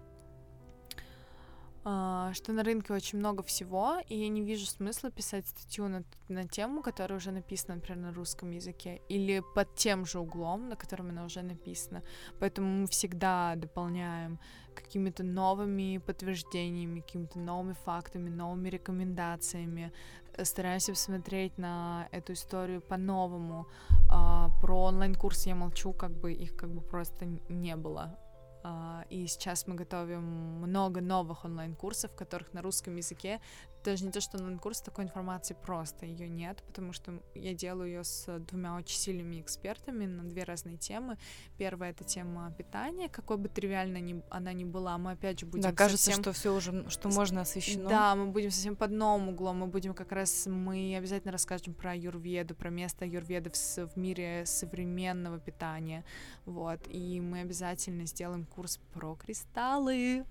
что 1.84 2.52
на 2.52 2.64
рынке 2.64 2.94
очень 2.94 3.18
много 3.18 3.42
всего, 3.42 3.98
и 4.08 4.16
я 4.16 4.28
не 4.28 4.40
вижу 4.42 4.64
смысла 4.64 5.10
писать 5.10 5.46
статью 5.46 5.88
на, 5.88 6.02
на 6.28 6.48
тему, 6.48 6.82
которая 6.82 7.18
уже 7.18 7.30
написана, 7.30 7.74
например, 7.74 7.98
на 7.98 8.12
русском 8.12 8.50
языке, 8.50 9.02
или 9.10 9.42
под 9.54 9.74
тем 9.74 10.06
же 10.06 10.18
углом, 10.18 10.68
на 10.70 10.76
котором 10.76 11.10
она 11.10 11.24
уже 11.24 11.42
написана. 11.42 12.02
Поэтому 12.40 12.68
мы 12.68 12.86
всегда 12.86 13.54
дополняем 13.56 14.38
какими-то 14.74 15.22
новыми 15.24 15.98
подтверждениями, 15.98 17.00
какими-то 17.00 17.38
новыми 17.38 17.74
фактами, 17.84 18.30
новыми 18.30 18.70
рекомендациями, 18.70 19.92
стараемся 20.42 20.92
посмотреть 20.92 21.58
на 21.58 22.08
эту 22.12 22.32
историю 22.32 22.80
по-новому. 22.80 23.66
А, 24.10 24.48
про 24.60 24.84
онлайн-курсы 24.84 25.50
я 25.50 25.54
молчу, 25.54 25.92
как 25.92 26.12
бы 26.12 26.32
их 26.32 26.56
как 26.56 26.70
бы 26.70 26.80
просто 26.80 27.26
не 27.48 27.76
было 27.76 28.02
а, 28.02 28.23
и 29.10 29.26
сейчас 29.26 29.66
мы 29.66 29.74
готовим 29.74 30.22
много 30.22 31.00
новых 31.00 31.44
онлайн-курсов, 31.44 32.14
которых 32.14 32.52
на 32.52 32.62
русском 32.62 32.96
языке 32.96 33.40
даже 33.84 34.04
не 34.04 34.10
то, 34.10 34.20
что 34.20 34.38
онлайн-курс, 34.38 34.80
такой 34.80 35.04
информации 35.04 35.54
просто 35.54 36.06
ее 36.06 36.28
нет, 36.28 36.62
потому 36.66 36.92
что 36.92 37.22
я 37.34 37.54
делаю 37.54 37.88
ее 37.88 38.04
с 38.04 38.38
двумя 38.40 38.76
очень 38.76 38.98
сильными 38.98 39.40
экспертами 39.40 40.06
на 40.06 40.24
две 40.24 40.44
разные 40.44 40.76
темы. 40.76 41.18
Первая 41.58 41.90
это 41.90 42.04
тема 42.04 42.52
питания, 42.56 43.08
какой 43.08 43.36
бы 43.36 43.48
тривиально 43.48 43.98
ни, 43.98 44.22
она 44.30 44.52
ни 44.52 44.64
была, 44.64 44.98
мы 44.98 45.12
опять 45.12 45.40
же 45.40 45.46
будем 45.46 45.62
Да, 45.62 45.72
кажется, 45.72 46.06
совсем... 46.06 46.22
что 46.22 46.32
все 46.32 46.54
уже, 46.54 46.88
что 46.88 47.08
можно 47.10 47.42
освещено. 47.42 47.88
Да, 47.88 48.14
мы 48.14 48.26
будем 48.26 48.50
совсем 48.50 48.74
под 48.74 48.90
новым 48.90 49.28
углом, 49.28 49.58
мы 49.58 49.66
будем 49.66 49.94
как 49.94 50.12
раз, 50.12 50.46
мы 50.46 50.96
обязательно 50.96 51.32
расскажем 51.32 51.74
про 51.74 51.94
юрведу, 51.94 52.54
про 52.54 52.70
место 52.70 53.04
юрведы 53.04 53.50
в, 53.50 53.54
в 53.54 53.96
мире 53.96 54.44
современного 54.46 55.38
питания, 55.38 56.04
вот, 56.46 56.80
и 56.88 57.20
мы 57.20 57.40
обязательно 57.40 58.06
сделаем 58.06 58.46
курс 58.46 58.80
про 58.92 59.14
кристаллы. 59.14 60.24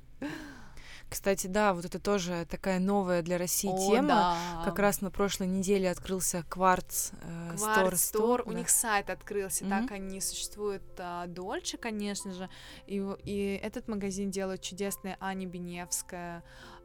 Кстати, 1.13 1.45
да, 1.45 1.76
вот 1.76 1.86
это 1.86 1.99
тоже 1.99 2.47
такая 2.49 2.80
новая 2.80 3.21
для 3.21 3.38
России 3.38 3.69
О, 3.69 3.78
тема. 3.78 4.08
да. 4.08 4.62
Как 4.65 4.80
раз 4.80 4.99
на 5.02 5.12
прошлой 5.12 5.45
неделе 5.45 5.91
открылся 5.91 6.43
Кварц 6.49 7.12
э, 7.21 7.56
Кварц. 7.56 8.02
Стор, 8.02 8.41
у 8.47 8.52
да. 8.52 8.58
них 8.58 8.69
сайт 8.69 9.12
открылся, 9.12 9.63
Мгм. 9.63 9.69
так 9.69 9.91
они 9.91 10.19
существуют 10.19 10.82
а, 10.97 11.28
дольше, 11.28 11.78
конечно 11.78 12.34
же, 12.34 12.49
и, 12.88 12.95
и 13.23 13.60
этот 13.62 13.88
магазин 13.88 14.32
делают 14.32 14.62
чудесные 14.63 15.15
Аня 15.19 15.45
Беневская 15.45 16.43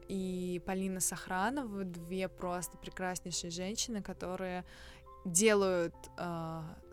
и 0.09 0.61
Полина 0.67 1.01
Сохранова, 1.01 1.85
две 1.85 2.29
просто 2.29 2.77
прекраснейшие 2.77 3.51
женщины, 3.51 4.03
которые 4.03 4.67
делают 5.25 5.95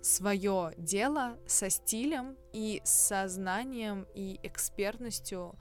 свое 0.02 0.74
дело 0.78 1.38
со 1.48 1.70
стилем 1.70 2.38
и 2.54 2.82
сознанием 2.86 4.08
и 4.14 4.40
экспертностью, 4.44 5.56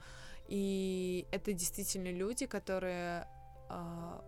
и 0.47 1.27
это 1.31 1.53
действительно 1.53 2.11
люди, 2.11 2.45
которые, 2.45 3.27
а, 3.69 4.23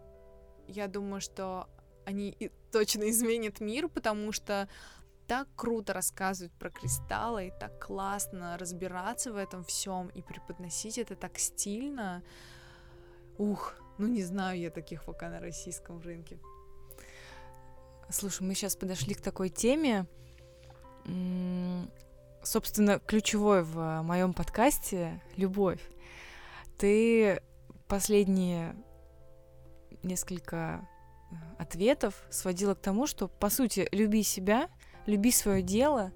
я 0.67 0.87
думаю, 0.87 1.21
что 1.21 1.69
они 2.05 2.29
и 2.29 2.49
точно 2.71 3.09
изменят 3.09 3.59
мир, 3.59 3.87
потому 3.89 4.31
что 4.31 4.67
так 5.27 5.47
круто 5.55 5.93
рассказывать 5.93 6.53
про 6.53 6.69
кристаллы, 6.69 7.47
и 7.47 7.53
так 7.59 7.85
классно 7.85 8.57
разбираться 8.57 9.33
в 9.33 9.35
этом 9.35 9.63
всем 9.63 10.07
и 10.07 10.21
преподносить 10.21 10.97
это 10.97 11.15
так 11.15 11.37
стильно. 11.37 12.23
Ух, 13.37 13.75
ну 13.97 14.07
не 14.07 14.23
знаю 14.23 14.59
я 14.59 14.71
таких 14.71 15.03
пока 15.03 15.29
на 15.29 15.39
российском 15.39 16.01
рынке. 16.01 16.39
Слушай, 18.09 18.43
мы 18.43 18.55
сейчас 18.55 18.77
подошли 18.77 19.13
к 19.13 19.21
такой 19.21 19.49
теме, 19.49 20.07
собственно, 22.41 22.99
ключевой 22.99 23.63
в 23.63 24.01
моем 24.01 24.33
подкасте— 24.33 25.21
любовь. 25.35 25.81
Ты 26.77 27.41
последние 27.87 28.75
несколько 30.03 30.87
э, 31.31 31.35
ответов 31.57 32.23
сводила 32.29 32.75
к 32.75 32.81
тому, 32.81 33.07
что, 33.07 33.27
по 33.27 33.49
сути, 33.49 33.87
люби 33.91 34.23
себя, 34.23 34.69
люби 35.05 35.31
свое 35.31 35.61
дело, 35.61 36.11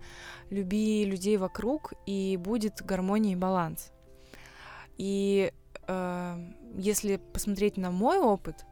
люби 0.50 1.04
людей 1.06 1.38
вокруг, 1.38 1.94
и 2.06 2.38
будет 2.38 2.82
гармония 2.82 3.34
и 3.34 3.38
баланс. 3.38 3.92
И 4.98 5.52
э, 5.88 6.52
если 6.76 7.18
посмотреть 7.18 7.78
на 7.78 7.92
мой 7.92 8.20
опыт, 8.20 8.66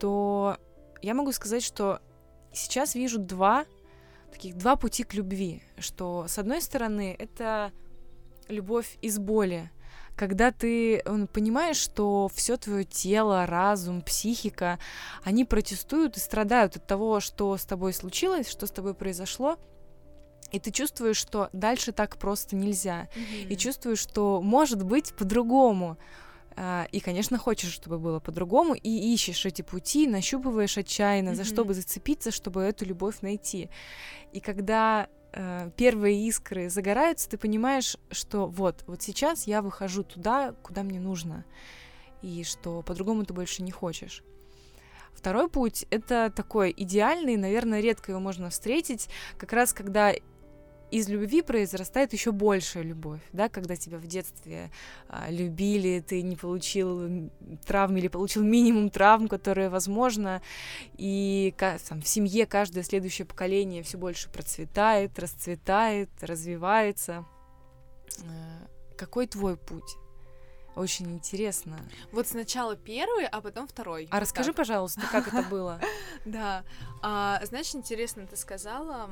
то 0.00 0.58
я 1.00 1.14
могу 1.14 1.32
сказать, 1.32 1.62
что 1.62 2.00
сейчас 2.52 2.94
вижу 2.94 3.18
два 3.18 3.66
таких 4.32 4.56
два 4.56 4.74
пути 4.74 5.04
к 5.04 5.14
любви, 5.14 5.62
что 5.78 6.26
с 6.26 6.38
одной 6.38 6.60
стороны 6.60 7.14
это 7.16 7.70
любовь 8.48 8.98
из 9.00 9.18
боли, 9.18 9.70
когда 10.16 10.52
ты 10.52 11.02
понимаешь, 11.32 11.76
что 11.76 12.30
все 12.32 12.56
твое 12.56 12.84
тело, 12.84 13.46
разум, 13.46 14.02
психика, 14.02 14.78
они 15.24 15.44
протестуют 15.44 16.16
и 16.16 16.20
страдают 16.20 16.76
от 16.76 16.86
того, 16.86 17.20
что 17.20 17.56
с 17.56 17.64
тобой 17.64 17.92
случилось, 17.92 18.48
что 18.48 18.66
с 18.66 18.70
тобой 18.70 18.94
произошло, 18.94 19.58
и 20.52 20.60
ты 20.60 20.70
чувствуешь, 20.70 21.16
что 21.16 21.48
дальше 21.52 21.90
так 21.92 22.16
просто 22.16 22.54
нельзя, 22.54 23.08
и 23.48 23.56
чувствуешь, 23.56 23.98
что 23.98 24.40
может 24.40 24.84
быть 24.84 25.14
по-другому. 25.16 25.98
А, 26.56 26.86
И, 26.92 27.00
конечно, 27.00 27.36
хочешь, 27.38 27.72
чтобы 27.72 27.98
было 27.98 28.20
по-другому, 28.20 28.74
и 28.74 28.88
ищешь 29.12 29.44
эти 29.44 29.62
пути, 29.62 30.06
нащупываешь 30.06 30.78
отчаянно, 30.78 31.34
за 31.34 31.42
что 31.42 31.64
бы 31.64 31.74
зацепиться, 31.74 32.30
чтобы 32.30 32.62
эту 32.62 32.84
любовь 32.84 33.16
найти. 33.22 33.68
И 34.32 34.38
когда 34.38 35.08
э, 35.34 35.70
первые 35.76 36.26
искры 36.26 36.68
загораются, 36.70 37.28
ты 37.28 37.38
понимаешь, 37.38 37.96
что 38.10 38.46
вот, 38.46 38.84
вот 38.86 39.02
сейчас 39.02 39.46
я 39.46 39.62
выхожу 39.62 40.02
туда, 40.02 40.52
куда 40.62 40.82
мне 40.82 41.00
нужно, 41.00 41.44
и 42.22 42.44
что 42.44 42.82
по-другому 42.82 43.24
ты 43.24 43.34
больше 43.34 43.62
не 43.62 43.70
хочешь. 43.70 44.22
Второй 45.12 45.48
путь— 45.48 45.86
это 45.90 46.32
такой 46.34 46.74
идеальный, 46.76 47.36
наверное, 47.36 47.80
редко 47.80 48.12
его 48.12 48.20
можно 48.20 48.50
встретить, 48.50 49.08
как 49.38 49.52
раз 49.52 49.72
когда 49.72 50.12
из 50.94 51.08
любви 51.08 51.42
произрастает 51.42 52.12
еще 52.12 52.30
большая 52.30 52.84
любовь, 52.84 53.20
да, 53.32 53.48
когда 53.48 53.74
тебя 53.74 53.98
в 53.98 54.06
детстве 54.06 54.70
а, 55.08 55.28
любили, 55.28 55.98
ты 56.06 56.22
не 56.22 56.36
получил 56.36 57.30
травм 57.66 57.96
или 57.96 58.06
получил 58.06 58.44
минимум 58.44 58.90
травм, 58.90 59.26
которые 59.26 59.70
возможно, 59.70 60.40
и 60.96 61.52
там, 61.58 62.00
в 62.00 62.06
семье 62.06 62.46
каждое 62.46 62.84
следующее 62.84 63.26
поколение 63.26 63.82
все 63.82 63.98
больше 63.98 64.30
процветает, 64.30 65.18
расцветает, 65.18 66.10
развивается. 66.20 67.24
Э, 68.22 68.66
Какой 68.96 69.26
твой 69.26 69.56
путь? 69.56 69.96
Очень 70.76 71.12
интересно. 71.12 71.76
Вот 72.12 72.28
сначала 72.28 72.76
первый, 72.76 73.26
а 73.26 73.40
потом 73.40 73.66
второй. 73.66 74.06
А 74.12 74.16
Вот 74.16 74.22
расскажи, 74.22 74.50
так. 74.50 74.56
пожалуйста, 74.58 75.02
как 75.10 75.26
это 75.26 75.42
было? 75.42 75.80
Да. 76.24 76.64
А, 77.02 77.40
знаешь, 77.44 77.74
интересно, 77.74 78.26
ты 78.26 78.36
сказала. 78.36 79.10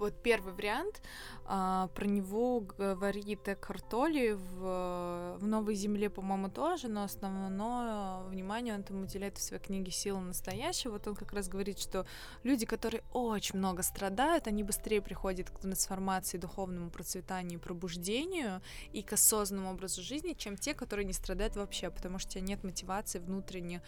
Вот 0.00 0.14
первый 0.22 0.54
вариант, 0.54 1.02
а, 1.44 1.88
про 1.88 2.06
него 2.06 2.60
говорит 2.60 3.46
Экхарт 3.46 3.86
Толли 3.90 4.30
в, 4.30 5.36
в 5.38 5.46
«Новой 5.46 5.74
земле», 5.74 6.08
по-моему, 6.08 6.48
тоже, 6.48 6.88
но 6.88 7.04
основное 7.04 8.22
внимание 8.22 8.74
он 8.74 8.82
там 8.82 9.02
уделяет 9.02 9.36
в 9.36 9.42
своей 9.42 9.62
книге 9.62 9.92
«Сила 9.92 10.20
настоящего». 10.20 10.92
Вот 10.92 11.06
он 11.06 11.14
как 11.16 11.34
раз 11.34 11.48
говорит, 11.48 11.78
что 11.78 12.06
люди, 12.44 12.64
которые 12.64 13.02
очень 13.12 13.58
много 13.58 13.82
страдают, 13.82 14.46
они 14.46 14.64
быстрее 14.64 15.02
приходят 15.02 15.50
к 15.50 15.58
трансформации, 15.58 16.38
духовному 16.38 16.90
процветанию 16.90 17.60
пробуждению 17.60 18.62
и 18.94 19.02
к 19.02 19.12
осознанному 19.12 19.72
образу 19.72 20.00
жизни, 20.00 20.32
чем 20.32 20.56
те, 20.56 20.72
которые 20.72 21.04
не 21.04 21.12
страдают 21.12 21.56
вообще, 21.56 21.90
потому 21.90 22.18
что 22.18 22.30
у 22.30 22.32
тебя 22.32 22.40
нет 22.40 22.64
мотивации 22.64 23.18
внутренне 23.18 23.82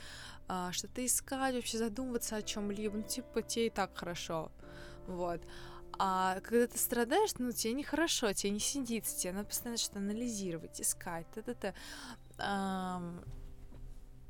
а, 0.46 0.72
что-то 0.72 1.07
искать, 1.07 1.55
вообще 1.55 1.79
задумываться 1.79 2.37
о 2.37 2.42
чем-либо, 2.42 2.98
ну, 2.98 3.03
типа, 3.03 3.40
тебе 3.40 3.68
и 3.68 3.70
так 3.70 3.96
хорошо, 3.96 4.53
вот. 5.07 5.40
А 5.98 6.40
когда 6.40 6.66
ты 6.66 6.78
страдаешь, 6.78 7.31
ну, 7.38 7.52
тебе 7.52 7.74
нехорошо, 7.74 8.33
тебе 8.33 8.50
не 8.50 8.61
сидится, 8.61 9.18
тебе 9.18 9.33
надо 9.33 9.48
постоянно 9.48 9.78
что-то 9.78 9.98
анализировать, 9.98 10.81
искать, 10.81 11.26
т-т-т. 11.33 11.74
Ам, 12.38 13.22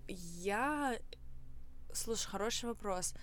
Я... 0.08 0.96
Слушай, 1.94 2.26
хороший 2.28 2.66
вопрос. 2.66 3.14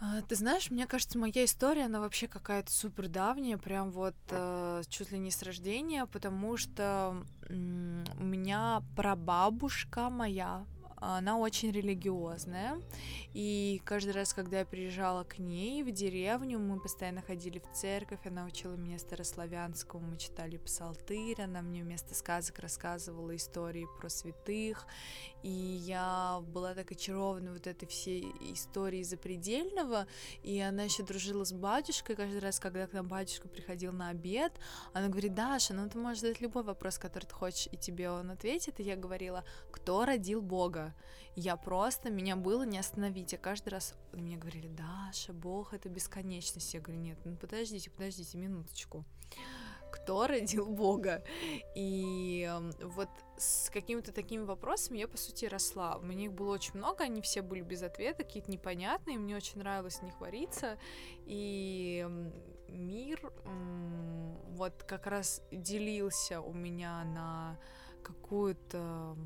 А, 0.00 0.22
Ты 0.22 0.34
знаешь, 0.34 0.70
мне 0.70 0.86
кажется, 0.86 1.18
моя 1.18 1.44
история, 1.44 1.84
она 1.84 2.00
вообще 2.00 2.26
какая-то 2.26 2.72
супер 2.72 3.08
давняя, 3.08 3.58
прям 3.58 3.90
вот 3.90 4.14
э, 4.30 4.82
чуть 4.88 5.12
ли 5.12 5.18
не 5.18 5.30
с 5.30 5.42
рождения, 5.42 6.06
потому 6.06 6.56
что 6.56 7.22
м, 7.48 8.04
у 8.18 8.24
меня 8.24 8.82
прабабушка 8.96 10.08
моя, 10.08 10.64
она 11.00 11.38
очень 11.38 11.70
религиозная, 11.70 12.80
и 13.32 13.80
каждый 13.84 14.12
раз, 14.12 14.34
когда 14.34 14.60
я 14.60 14.64
приезжала 14.64 15.24
к 15.24 15.38
ней 15.38 15.82
в 15.82 15.90
деревню, 15.90 16.58
мы 16.58 16.78
постоянно 16.80 17.22
ходили 17.22 17.58
в 17.58 17.76
церковь, 17.76 18.26
она 18.26 18.44
учила 18.44 18.74
меня 18.74 18.98
старославянскому, 18.98 20.10
мы 20.10 20.16
читали 20.16 20.56
псалтырь, 20.58 21.40
она 21.42 21.62
мне 21.62 21.82
вместо 21.82 22.14
сказок 22.14 22.58
рассказывала 22.58 23.34
истории 23.34 23.86
про 23.98 24.08
святых, 24.08 24.86
и 25.42 25.48
я 25.50 26.42
была 26.48 26.74
так 26.74 26.92
очарована 26.92 27.52
вот 27.52 27.66
этой 27.66 27.86
всей 27.86 28.32
историей 28.52 29.04
запредельного, 29.04 30.06
и 30.42 30.58
она 30.60 30.84
еще 30.84 31.02
дружила 31.02 31.44
с 31.44 31.52
батюшкой, 31.52 32.16
каждый 32.16 32.40
раз, 32.40 32.60
когда 32.60 32.86
к 32.86 32.92
нам 32.92 33.08
батюшка 33.08 33.48
приходил 33.48 33.92
на 33.92 34.08
обед, 34.08 34.52
она 34.92 35.08
говорит, 35.08 35.34
Даша, 35.34 35.74
ну 35.74 35.88
ты 35.88 35.98
можешь 35.98 36.20
задать 36.20 36.40
любой 36.40 36.62
вопрос, 36.62 36.98
который 36.98 37.24
ты 37.24 37.34
хочешь, 37.34 37.68
и 37.72 37.76
тебе 37.76 38.10
он 38.10 38.30
ответит, 38.30 38.80
и 38.80 38.82
я 38.82 38.96
говорила, 38.96 39.44
кто 39.70 40.04
родил 40.04 40.42
Бога? 40.42 40.94
Я 41.36 41.56
просто, 41.56 42.10
меня 42.10 42.36
было 42.36 42.64
не 42.64 42.78
остановить, 42.78 43.32
я 43.32 43.38
каждый 43.38 43.70
раз, 43.70 43.94
мне 44.12 44.36
говорили, 44.36 44.68
Даша, 44.68 45.32
Бог 45.32 45.72
это 45.72 45.88
бесконечность, 45.88 46.74
я 46.74 46.80
говорю, 46.80 47.00
нет, 47.00 47.18
ну 47.24 47.36
подождите, 47.36 47.90
подождите, 47.90 48.36
минуточку, 48.36 49.04
кто 49.90 50.26
родил 50.26 50.66
Бога? 50.66 51.22
И 51.74 52.46
эм, 52.48 52.72
вот 52.82 53.08
с 53.36 53.70
какими-то 53.70 54.12
такими 54.12 54.42
вопросами 54.42 54.98
я, 54.98 55.08
по 55.08 55.16
сути, 55.16 55.46
росла. 55.46 55.96
У 55.96 56.02
меня 56.02 56.26
их 56.26 56.32
было 56.32 56.52
очень 56.52 56.74
много, 56.74 57.04
они 57.04 57.22
все 57.22 57.42
были 57.42 57.62
без 57.62 57.82
ответа, 57.82 58.24
какие-то 58.24 58.50
непонятные, 58.50 59.18
мне 59.18 59.36
очень 59.36 59.58
нравилось 59.58 59.96
в 59.96 60.02
них 60.02 60.20
вариться, 60.20 60.78
и 61.26 62.02
м, 62.04 62.32
мир 62.68 63.32
вот 64.50 64.82
как 64.84 65.06
раз 65.06 65.42
делился 65.50 66.40
у 66.40 66.52
меня 66.52 67.04
на 67.04 67.58
какую-то 68.02 69.16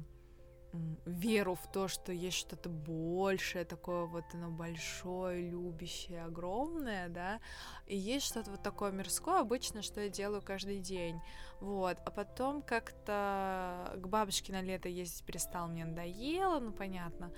веру 1.05 1.55
в 1.55 1.71
то, 1.71 1.89
что 1.89 2.13
есть 2.13 2.37
что-то 2.37 2.69
большее, 2.69 3.65
такое 3.65 4.07
вот 4.07 4.25
оно 4.33 4.51
большое, 4.51 5.51
любящее, 5.51 6.25
огромное, 6.25 7.09
да, 7.09 7.41
и 7.87 7.97
есть 7.97 8.27
что-то 8.27 8.51
вот 8.51 8.63
такое 8.63 8.91
мирское, 8.91 9.41
обычно, 9.41 9.83
что 9.83 10.01
я 10.01 10.09
делаю 10.09 10.43
каждый 10.43 10.81
день, 10.81 11.21
вот, 11.61 11.99
а 12.05 12.11
потом 12.11 12.63
как-то 12.63 13.93
к 13.97 14.07
бабушке 14.09 14.53
на 14.53 14.63
лето 14.63 14.89
ездить 14.89 15.25
перестал, 15.25 15.69
мне 15.69 15.85
надоело, 15.85 16.59
ну, 16.59 16.73
понятно, 16.73 17.33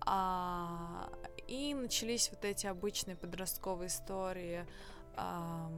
а, 0.00 1.10
и 1.48 1.74
начались 1.74 2.30
вот 2.30 2.44
эти 2.44 2.66
обычные 2.66 3.16
подростковые 3.16 3.88
истории, 3.88 4.66
а, 5.16 5.70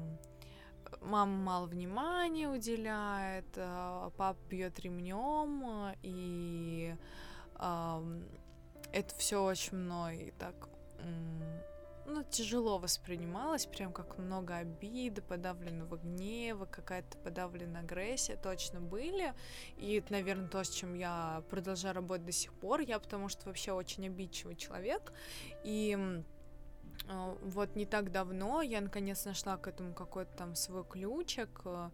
мама 1.01 1.37
мало 1.37 1.67
внимания 1.67 2.49
уделяет, 2.49 3.47
а, 3.57 4.11
папа 4.17 4.39
бьет 4.49 4.79
ремнем, 4.81 5.95
и 6.03 6.95
это 8.93 9.15
все 9.17 9.43
очень 9.43 9.77
мной 9.77 10.33
так 10.39 10.69
ну, 12.09 12.23
тяжело 12.23 12.79
воспринималось, 12.79 13.67
прям 13.67 13.93
как 13.93 14.19
много 14.19 14.57
обиды, 14.57 15.21
подавленного 15.21 15.97
гнева, 15.97 16.65
какая-то 16.65 17.19
подавленная 17.19 17.83
агрессия 17.83 18.37
точно 18.37 18.81
были. 18.81 19.35
И 19.77 19.95
это, 19.95 20.13
наверное, 20.13 20.49
то, 20.49 20.65
с 20.65 20.71
чем 20.71 20.95
я 20.95 21.43
продолжаю 21.51 21.95
работать 21.95 22.27
до 22.27 22.33
сих 22.33 22.53
пор. 22.55 22.81
Я 22.81 22.99
потому 22.99 23.29
что 23.29 23.47
вообще 23.47 23.73
очень 23.73 24.07
обидчивый 24.07 24.57
человек. 24.57 25.13
И 25.65 26.23
вот 27.43 27.75
не 27.75 27.87
так 27.87 28.13
давно 28.13 28.63
я 28.63 28.81
наконец 28.81 29.25
нашла 29.25 29.57
к 29.57 29.67
этому 29.67 29.95
какой-то 29.95 30.31
там 30.37 30.55
свой 30.55 30.85
ключик. 30.85 31.49
Э, 31.65 31.91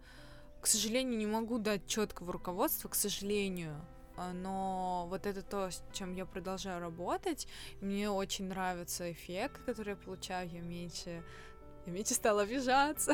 к 0.61 0.67
сожалению, 0.67 1.17
не 1.17 1.27
могу 1.27 1.57
дать 1.59 1.87
четкого 1.87 2.33
руководства, 2.33 2.89
к 2.89 2.95
сожалению. 2.95 3.75
А, 4.17 4.33
но 4.33 5.07
вот 5.09 5.25
это 5.25 5.41
то, 5.41 5.69
с 5.69 5.83
чем 5.93 6.13
я 6.13 6.25
продолжаю 6.25 6.81
работать. 6.81 7.47
Мне 7.81 8.09
очень 8.09 8.47
нравится 8.47 9.11
эффект, 9.11 9.61
который 9.65 9.89
я 9.91 9.95
получаю. 9.95 10.49
Я 10.49 10.61
меньше, 10.61 11.23
я 11.85 11.91
меньше 11.91 12.13
стала 12.13 12.43
обижаться. 12.43 13.13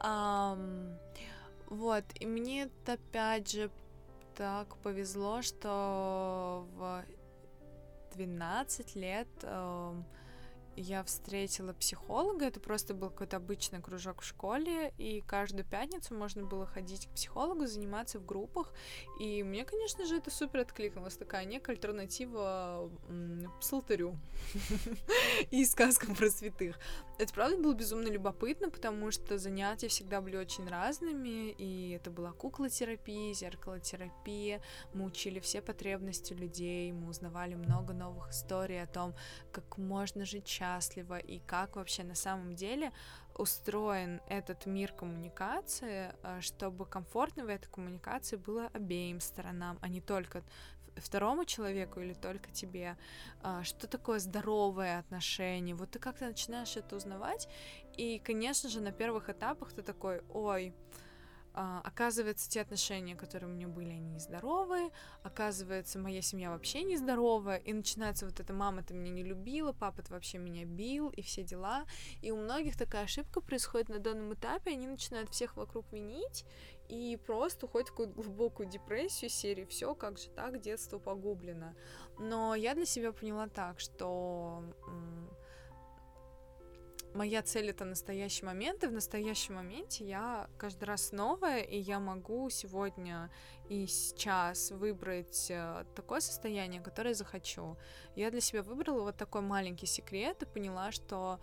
вот, 1.66 2.04
и 2.18 2.26
мне 2.26 2.70
опять 2.86 3.50
же 3.50 3.70
так 4.34 4.76
повезло, 4.78 5.42
что 5.42 6.66
в 6.74 7.04
12 8.14 8.96
лет 8.96 9.28
я 10.76 11.02
встретила 11.04 11.72
психолога, 11.72 12.46
это 12.46 12.60
просто 12.60 12.94
был 12.94 13.10
какой-то 13.10 13.36
обычный 13.36 13.80
кружок 13.80 14.22
в 14.22 14.24
школе, 14.24 14.92
и 14.98 15.20
каждую 15.20 15.64
пятницу 15.64 16.14
можно 16.14 16.44
было 16.44 16.66
ходить 16.66 17.06
к 17.06 17.10
психологу, 17.10 17.66
заниматься 17.66 18.18
в 18.18 18.26
группах, 18.26 18.72
и 19.18 19.42
мне, 19.42 19.64
конечно 19.64 20.06
же, 20.06 20.16
это 20.16 20.30
супер 20.30 20.60
откликнулось, 20.60 21.16
такая 21.16 21.44
некая 21.44 21.72
альтернатива 21.72 22.90
псалтырю 23.60 24.18
и 25.50 25.64
сказкам 25.64 26.14
про 26.14 26.30
святых. 26.30 26.78
Это 27.18 27.32
правда 27.34 27.56
было 27.58 27.74
безумно 27.74 28.08
любопытно, 28.08 28.70
потому 28.70 29.10
что 29.10 29.38
занятия 29.38 29.88
всегда 29.88 30.20
были 30.20 30.36
очень 30.36 30.66
разными, 30.68 31.50
и 31.50 31.90
это 31.90 32.10
была 32.10 32.32
куклотерапия, 32.32 33.34
зеркалотерапия, 33.34 34.62
мы 34.94 35.04
учили 35.04 35.40
все 35.40 35.60
потребности 35.60 36.32
людей, 36.32 36.92
мы 36.92 37.08
узнавали 37.08 37.54
много 37.54 37.92
новых 37.92 38.30
историй 38.30 38.82
о 38.82 38.86
том, 38.86 39.14
как 39.52 39.76
можно 39.76 40.24
жить 40.24 40.46
счастливо 40.60 41.18
и 41.18 41.38
как 41.38 41.76
вообще 41.76 42.04
на 42.04 42.14
самом 42.14 42.54
деле 42.54 42.92
устроен 43.34 44.20
этот 44.28 44.66
мир 44.66 44.92
коммуникации, 44.92 46.12
э, 46.22 46.40
чтобы 46.40 46.84
комфортно 46.84 47.44
в 47.44 47.48
этой 47.48 47.68
коммуникации 47.68 48.36
было 48.36 48.66
обеим 48.74 49.20
сторонам, 49.20 49.78
а 49.80 49.88
не 49.88 50.00
только 50.00 50.42
второму 50.96 51.44
человеку 51.44 52.00
или 52.00 52.12
только 52.12 52.50
тебе, 52.50 52.96
э, 53.42 53.62
что 53.62 53.86
такое 53.86 54.18
здоровое 54.18 54.98
отношение. 54.98 55.74
Вот 55.74 55.90
ты 55.90 55.98
как-то 55.98 56.26
начинаешь 56.26 56.76
это 56.76 56.96
узнавать, 56.96 57.48
и, 57.96 58.18
конечно 58.18 58.68
же, 58.68 58.80
на 58.80 58.92
первых 58.92 59.30
этапах 59.30 59.72
ты 59.72 59.82
такой, 59.82 60.22
ой, 60.28 60.74
а, 61.52 61.80
оказывается, 61.84 62.48
те 62.48 62.60
отношения, 62.60 63.16
которые 63.16 63.50
у 63.50 63.54
меня 63.54 63.68
были, 63.68 63.90
они 63.90 64.10
нездоровые, 64.10 64.90
оказывается, 65.22 65.98
моя 65.98 66.22
семья 66.22 66.50
вообще 66.50 66.82
нездоровая, 66.82 67.58
и 67.58 67.72
начинается 67.72 68.26
вот 68.26 68.38
эта 68.38 68.52
мама 68.52 68.82
ты 68.82 68.94
меня 68.94 69.10
не 69.10 69.24
любила, 69.24 69.72
папа 69.72 70.02
ты 70.02 70.12
вообще 70.12 70.38
меня 70.38 70.64
бил, 70.64 71.10
и 71.10 71.22
все 71.22 71.42
дела, 71.42 71.84
и 72.22 72.30
у 72.30 72.36
многих 72.36 72.76
такая 72.76 73.04
ошибка 73.04 73.40
происходит 73.40 73.88
на 73.88 73.98
данном 73.98 74.32
этапе, 74.34 74.72
они 74.72 74.86
начинают 74.86 75.30
всех 75.30 75.56
вокруг 75.56 75.92
винить, 75.92 76.44
и 76.88 77.16
просто 77.24 77.66
уходят 77.66 77.88
в 77.88 77.92
какую-то 77.92 78.14
глубокую 78.14 78.68
депрессию 78.68 79.30
серии 79.30 79.64
«Все, 79.64 79.94
как 79.94 80.18
же 80.18 80.28
так, 80.30 80.60
детство 80.60 80.98
погублено». 80.98 81.74
Но 82.18 82.54
я 82.54 82.74
для 82.74 82.84
себя 82.84 83.12
поняла 83.12 83.48
так, 83.48 83.78
что 83.78 84.64
моя 87.14 87.42
цель 87.42 87.70
это 87.70 87.84
настоящий 87.84 88.44
момент, 88.44 88.84
и 88.84 88.86
в 88.86 88.92
настоящем 88.92 89.54
моменте 89.54 90.04
я 90.06 90.48
каждый 90.58 90.84
раз 90.84 91.12
новая, 91.12 91.60
и 91.60 91.78
я 91.78 91.98
могу 91.98 92.50
сегодня 92.50 93.30
и 93.68 93.86
сейчас 93.86 94.70
выбрать 94.70 95.50
э, 95.50 95.84
такое 95.94 96.20
состояние, 96.20 96.80
которое 96.80 97.14
захочу. 97.14 97.76
Я 98.16 98.30
для 98.30 98.40
себя 98.40 98.62
выбрала 98.62 99.02
вот 99.02 99.16
такой 99.16 99.42
маленький 99.42 99.86
секрет 99.86 100.42
и 100.42 100.46
поняла, 100.46 100.92
что 100.92 101.40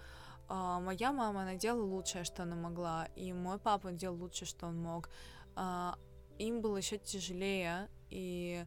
э, 0.49 0.53
моя 0.53 1.11
мама, 1.11 1.41
она 1.41 1.55
делала 1.55 1.85
лучшее, 1.85 2.23
что 2.23 2.43
она 2.43 2.55
могла, 2.55 3.07
и 3.15 3.33
мой 3.33 3.59
папа 3.59 3.91
делал 3.91 4.17
лучшее, 4.17 4.47
что 4.47 4.67
он 4.67 4.81
мог. 4.81 5.09
Э, 5.55 5.93
им 6.39 6.61
было 6.61 6.77
еще 6.77 6.97
тяжелее, 6.97 7.89
и 8.09 8.65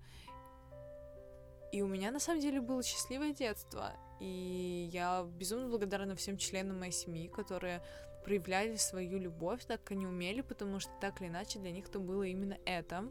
и 1.73 1.83
у 1.83 1.87
меня 1.87 2.11
на 2.11 2.19
самом 2.19 2.41
деле 2.41 2.61
было 2.61 2.83
счастливое 2.83 3.33
детство. 3.33 3.93
И 4.21 4.91
я 4.93 5.27
безумно 5.39 5.69
благодарна 5.69 6.15
всем 6.15 6.37
членам 6.37 6.79
моей 6.79 6.93
семьи, 6.93 7.27
которые 7.29 7.83
проявляли 8.23 8.77
свою 8.77 9.19
любовь, 9.19 9.65
так 9.65 9.83
как 9.83 9.93
они 9.93 10.07
умели, 10.07 10.43
потому 10.43 10.79
что 10.79 10.93
так 11.01 11.21
или 11.21 11.29
иначе 11.29 11.59
для 11.59 11.73
них 11.73 11.89
это 11.89 11.99
было 11.99 12.23
именно 12.23 12.59
это. 12.67 13.11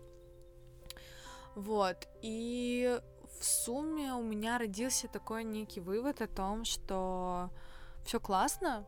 Вот. 1.56 2.08
И 2.22 3.00
в 3.40 3.44
сумме 3.44 4.14
у 4.14 4.22
меня 4.22 4.58
родился 4.58 5.08
такой 5.08 5.44
некий 5.44 5.82
вывод 5.82 6.22
о 6.22 6.28
том, 6.28 6.64
что 6.64 7.50
все 8.06 8.20
классно, 8.20 8.86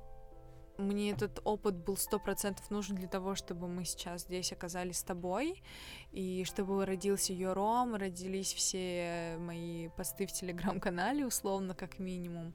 мне 0.81 1.11
этот 1.11 1.39
опыт 1.43 1.75
был 1.75 1.97
сто 1.97 2.19
процентов 2.19 2.69
нужен 2.69 2.95
для 2.95 3.07
того, 3.07 3.35
чтобы 3.35 3.67
мы 3.67 3.85
сейчас 3.85 4.23
здесь 4.23 4.51
оказались 4.51 4.97
с 4.97 5.03
тобой, 5.03 5.63
и 6.11 6.43
чтобы 6.45 6.85
родился 6.85 7.33
Йором, 7.33 7.95
родились 7.95 8.53
все 8.53 9.37
мои 9.39 9.87
посты 9.89 10.25
в 10.25 10.31
телеграм-канале, 10.31 11.25
условно, 11.25 11.75
как 11.75 11.99
минимум. 11.99 12.53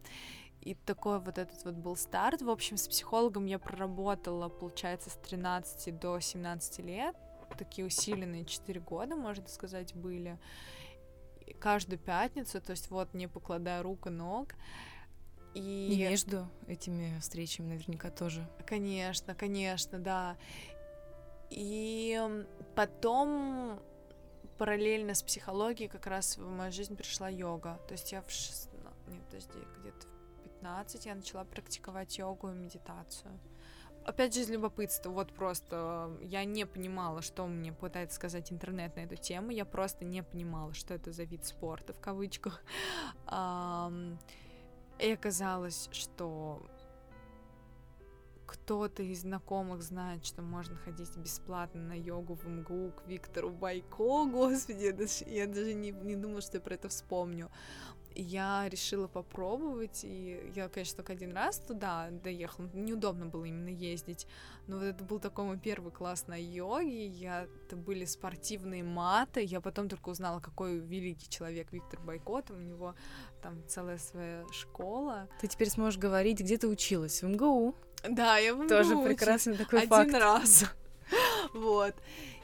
И 0.61 0.75
такой 0.75 1.21
вот 1.21 1.39
этот 1.39 1.65
вот 1.65 1.75
был 1.75 1.95
старт. 1.95 2.43
В 2.43 2.51
общем, 2.51 2.77
с 2.77 2.89
психологом 2.89 3.47
я 3.47 3.59
проработала, 3.59 4.49
получается, 4.49 5.11
с 5.11 5.15
13 5.15 5.97
до 5.99 6.19
17 6.19 6.79
лет. 6.81 7.15
Такие 7.57 7.87
усиленные 7.87 8.45
4 8.45 8.81
года, 8.81 9.15
можно 9.15 9.47
сказать, 9.47 9.95
были. 9.95 10.39
каждую 11.61 11.99
пятницу, 11.99 12.61
то 12.61 12.73
есть 12.73 12.91
вот 12.91 13.15
не 13.15 13.29
покладая 13.29 13.83
рук 13.83 14.09
и 14.09 14.11
ног. 14.11 14.55
И... 15.57 15.95
и 15.95 16.09
между 16.09 16.47
этими 16.67 17.19
встречами 17.21 17.69
наверняка 17.69 18.11
тоже. 18.11 18.47
Конечно, 18.67 19.35
конечно, 19.35 19.99
да. 19.99 20.37
И 21.49 22.21
потом 22.75 23.81
параллельно 24.59 25.15
с 25.15 25.23
психологией 25.23 25.89
как 25.89 26.07
раз 26.07 26.37
в 26.37 26.49
мою 26.49 26.73
жизнь 26.73 26.95
пришла 26.95 27.29
йога. 27.29 27.81
То 27.89 27.93
есть 27.93 28.13
я 28.13 28.21
в 28.23 28.31
16... 28.31 28.71
Нет, 29.09 29.23
подожди, 29.27 29.59
где-то 29.81 30.07
в 30.07 30.43
15 30.43 31.07
я 31.07 31.15
начала 31.15 31.45
практиковать 31.45 32.19
йогу 32.19 32.51
и 32.51 32.53
медитацию. 32.53 33.39
Опять 34.05 34.35
же, 34.35 34.43
из 34.43 34.51
любопытства, 34.51 35.11
вот 35.11 35.33
просто 35.33 36.17
я 36.21 36.45
не 36.45 36.65
понимала, 36.65 37.23
что 37.23 37.47
мне 37.47 37.73
пытается 37.73 38.17
сказать 38.17 38.53
интернет 38.53 38.95
на 38.95 39.01
эту 39.01 39.17
тему, 39.17 39.51
я 39.51 39.65
просто 39.65 40.05
не 40.05 40.23
понимала, 40.23 40.75
что 40.75 40.95
это 40.95 41.13
за 41.13 41.25
вид 41.25 41.45
спорта, 41.45 41.93
в 41.93 42.01
кавычках. 42.01 42.63
И 44.99 45.13
оказалось, 45.13 45.89
что 45.93 46.63
кто-то 48.47 49.03
из 49.03 49.23
знакомых 49.23 49.83
знает, 49.83 50.25
что 50.25 50.41
можно 50.41 50.77
ходить 50.77 51.17
бесплатно 51.17 51.81
на 51.81 51.93
йогу 51.93 52.35
в 52.35 52.49
МГУ 52.49 52.93
к 52.93 53.07
Виктору 53.07 53.51
Байко, 53.51 54.25
господи, 54.31 54.85
я 54.85 54.93
даже, 54.93 55.25
я 55.27 55.47
даже 55.47 55.75
не, 55.75 55.91
не 55.91 56.17
думала, 56.17 56.41
что 56.41 56.57
я 56.57 56.61
про 56.61 56.75
это 56.75 56.89
вспомню 56.89 57.51
я 58.17 58.69
решила 58.69 59.07
попробовать, 59.07 60.01
и 60.05 60.53
я, 60.55 60.69
конечно, 60.69 60.97
только 60.97 61.13
один 61.13 61.33
раз 61.33 61.59
туда 61.59 62.09
доехала, 62.11 62.69
неудобно 62.73 63.27
было 63.27 63.45
именно 63.45 63.69
ездить, 63.69 64.27
но 64.67 64.79
вот 64.79 64.85
это 64.85 65.05
был 65.05 65.19
такой 65.19 65.45
мой 65.45 65.59
первый 65.59 65.93
класс 65.93 66.27
на 66.27 66.41
йоге, 66.41 67.07
я, 67.07 67.47
это 67.67 67.77
были 67.77 68.05
спортивные 68.05 68.83
маты, 68.83 69.43
я 69.43 69.61
потом 69.61 69.89
только 69.89 70.09
узнала, 70.09 70.41
какой 70.41 70.79
великий 70.79 71.29
человек 71.29 71.73
Виктор 71.73 72.01
Байкот, 72.01 72.51
у 72.51 72.57
него 72.57 72.95
там 73.43 73.63
целая 73.69 73.99
своя 73.99 74.45
школа. 74.51 75.29
Ты 75.41 75.47
теперь 75.47 75.71
сможешь 75.71 75.99
говорить, 75.99 76.41
где 76.41 76.57
ты 76.59 76.69
училась, 76.69 77.23
в 77.23 77.29
МГУ. 77.29 77.75
Да, 78.09 78.39
я 78.39 78.55
в 78.55 78.59
МГУ 78.59 78.69
Тоже 78.69 78.97
прекрасный 78.97 79.57
такой 79.57 79.81
Один 79.81 79.91
факт. 79.91 80.15
раз. 80.15 80.65
Вот. 81.55 81.95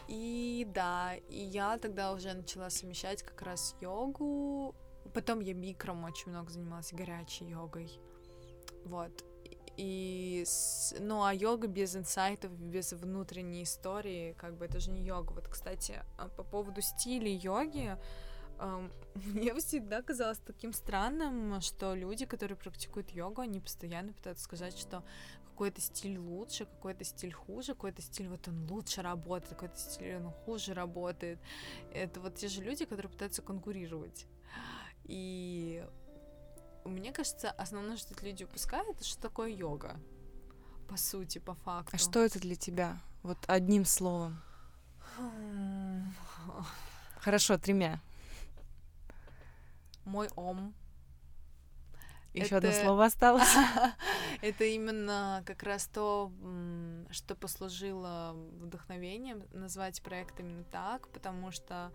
И 0.08 0.66
да, 0.72 1.14
и 1.28 1.38
я 1.38 1.78
тогда 1.78 2.12
уже 2.12 2.32
начала 2.34 2.70
совмещать 2.70 3.22
как 3.22 3.42
раз 3.42 3.74
йогу. 3.80 4.74
Потом 5.14 5.40
я 5.40 5.55
микром 5.55 6.05
очень 6.05 6.30
много 6.30 6.50
занималась, 6.50 6.92
горячей 6.92 7.46
йогой. 7.46 7.90
Вот. 8.84 9.24
И, 9.76 10.44
ну, 11.00 11.24
а 11.24 11.32
йога 11.32 11.66
без 11.66 11.96
инсайтов, 11.96 12.53
без 12.53 12.92
внутренней 12.92 13.62
истории, 13.62 14.34
как 14.38 14.57
бы 14.57 14.66
это 14.66 14.80
же 14.80 14.90
не 14.90 15.03
йога. 15.03 15.32
Вот, 15.32 15.48
кстати, 15.48 16.05
а, 16.18 16.28
по 16.28 16.44
поводу 16.44 16.82
стиля 16.82 17.30
йоги, 17.30 17.96
мне 19.14 19.55
всегда 19.55 20.03
казалось 20.03 20.38
таким 20.38 20.72
странным, 20.72 21.61
что 21.61 21.94
люди, 21.94 22.26
которые 22.26 22.57
практикуют 22.57 23.11
йогу, 23.11 23.42
они 23.42 23.61
постоянно 23.61 24.12
пытаются 24.12 24.44
сказать, 24.44 24.78
что 24.78 25.03
какой-то 25.44 25.80
стиль 25.80 26.18
лучше, 26.18 26.64
какой-то 26.66 27.05
стиль 27.05 27.32
хуже, 27.32 27.74
какой-то 27.74 28.03
стиль 28.03 28.28
вот 28.28 28.48
он 28.48 28.66
лучше 28.70 29.03
работает, 29.03 29.50
какой-то 29.50 29.78
стиль 29.78 30.16
он 30.16 30.30
хуже 30.30 30.74
работает. 30.74 31.38
Это 31.92 32.20
вот 32.20 32.36
те 32.36 32.48
же 32.48 32.62
люди, 32.62 32.84
которые 32.84 33.11
пытаются 33.11 33.42
конкурировать. 33.42 34.26
И 35.05 35.84
мне 36.84 37.12
кажется, 37.12 37.50
основное, 37.50 37.96
что 37.96 38.14
люди 38.24 38.44
упускают, 38.44 38.88
это 38.96 39.05
что 39.05 39.20
такое 39.20 39.50
йога. 39.50 40.00
По 40.88 40.96
сути, 40.96 41.38
по 41.38 41.55
факту. 41.55 41.94
А 41.94 41.98
что 41.98 42.20
это 42.20 42.38
для 42.40 42.57
тебя? 42.57 43.00
Вот 43.22 43.38
одним 43.46 43.84
словом. 43.84 44.42
Хорошо, 47.16 47.57
тремя. 47.57 48.00
Мой 50.05 50.28
ом. 50.34 50.74
Еще 52.34 52.57
это... 52.57 52.68
одно 52.68 52.72
слово 52.72 53.05
осталось. 53.05 53.55
это 54.42 54.64
именно 54.64 55.42
как 55.46 55.62
раз 55.62 55.86
то, 55.86 56.32
что 57.11 57.36
послужило 57.36 58.32
вдохновением 58.61 59.44
назвать 59.53 60.03
проект 60.03 60.40
именно 60.40 60.64
так, 60.64 61.09
потому 61.09 61.50
что 61.53 61.92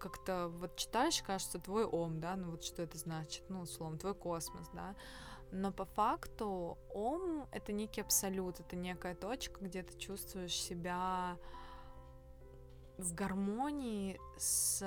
как-то 0.00 0.48
вот 0.48 0.76
читаешь, 0.76 1.22
кажется, 1.22 1.60
твой 1.60 1.84
ом, 1.84 2.20
да, 2.20 2.34
ну 2.34 2.50
вот 2.50 2.64
что 2.64 2.82
это 2.82 2.98
значит, 2.98 3.44
ну, 3.48 3.60
условно, 3.60 3.98
твой 3.98 4.14
космос, 4.14 4.68
да, 4.72 4.96
но 5.52 5.72
по 5.72 5.84
факту 5.84 6.78
ом— 6.94 7.46
это 7.52 7.72
некий 7.72 8.00
абсолют, 8.00 8.60
это 8.60 8.76
некая 8.76 9.14
точка, 9.14 9.64
где 9.64 9.82
ты 9.82 9.96
чувствуешь 9.98 10.54
себя 10.54 11.36
в 12.98 13.14
гармонии 13.14 14.20
с 14.38 14.82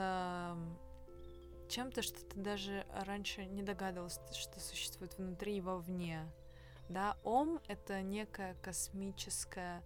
чем-то, 1.68 2.02
что 2.02 2.24
ты 2.26 2.40
даже 2.40 2.86
раньше 2.94 3.46
не 3.46 3.64
догадывался, 3.64 4.22
что 4.34 4.60
существует 4.60 5.18
внутри 5.18 5.58
и 5.58 5.62
вовне. 5.62 6.32
Да, 6.90 7.18
ом— 7.24 7.60
это 7.68 8.02
некая 8.02 8.56
космическая... 8.62 9.84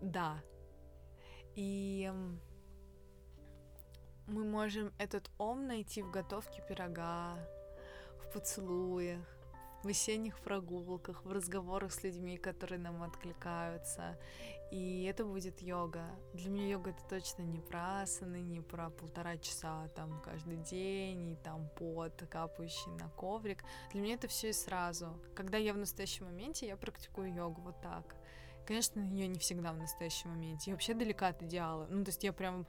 Да. 0.00 0.42
И 1.54 2.12
мы 4.26 4.44
можем 4.44 4.92
этот 4.98 5.30
ом 5.38 5.66
найти 5.66 6.02
в 6.02 6.10
готовке 6.10 6.62
пирога, 6.68 7.36
в 8.18 8.32
поцелуях, 8.32 9.24
в 9.82 9.88
весенних 9.88 10.40
прогулках, 10.40 11.24
в 11.24 11.32
разговорах 11.32 11.92
с 11.92 12.02
людьми, 12.02 12.38
которые 12.38 12.78
нам 12.78 13.02
откликаются. 13.02 14.18
И 14.70 15.04
это 15.04 15.24
будет 15.24 15.60
йога. 15.60 16.06
Для 16.32 16.50
меня 16.50 16.68
йога 16.68 16.90
это 16.90 17.04
точно 17.08 17.42
не 17.42 17.60
про 17.60 18.02
асаны, 18.02 18.40
не 18.40 18.60
про 18.60 18.90
полтора 18.90 19.36
часа 19.36 19.88
там 19.94 20.20
каждый 20.22 20.56
день, 20.56 21.32
и 21.32 21.36
там 21.36 21.68
пот, 21.76 22.24
капающий 22.30 22.90
на 22.92 23.08
коврик. 23.10 23.62
Для 23.92 24.00
меня 24.00 24.14
это 24.14 24.26
все 24.26 24.48
и 24.48 24.52
сразу. 24.52 25.20
Когда 25.34 25.58
я 25.58 25.74
в 25.74 25.78
настоящем 25.78 26.24
моменте, 26.24 26.66
я 26.66 26.76
практикую 26.76 27.32
йогу 27.32 27.60
вот 27.60 27.80
так. 27.82 28.16
Конечно, 28.66 29.00
ее 29.00 29.28
не 29.28 29.38
всегда 29.38 29.72
в 29.72 29.76
настоящем 29.76 30.30
моменте. 30.30 30.70
Я 30.70 30.74
вообще 30.74 30.94
далека 30.94 31.28
от 31.28 31.42
идеала. 31.42 31.86
Ну, 31.90 32.02
то 32.02 32.08
есть 32.08 32.24
я 32.24 32.32
прям 32.32 32.66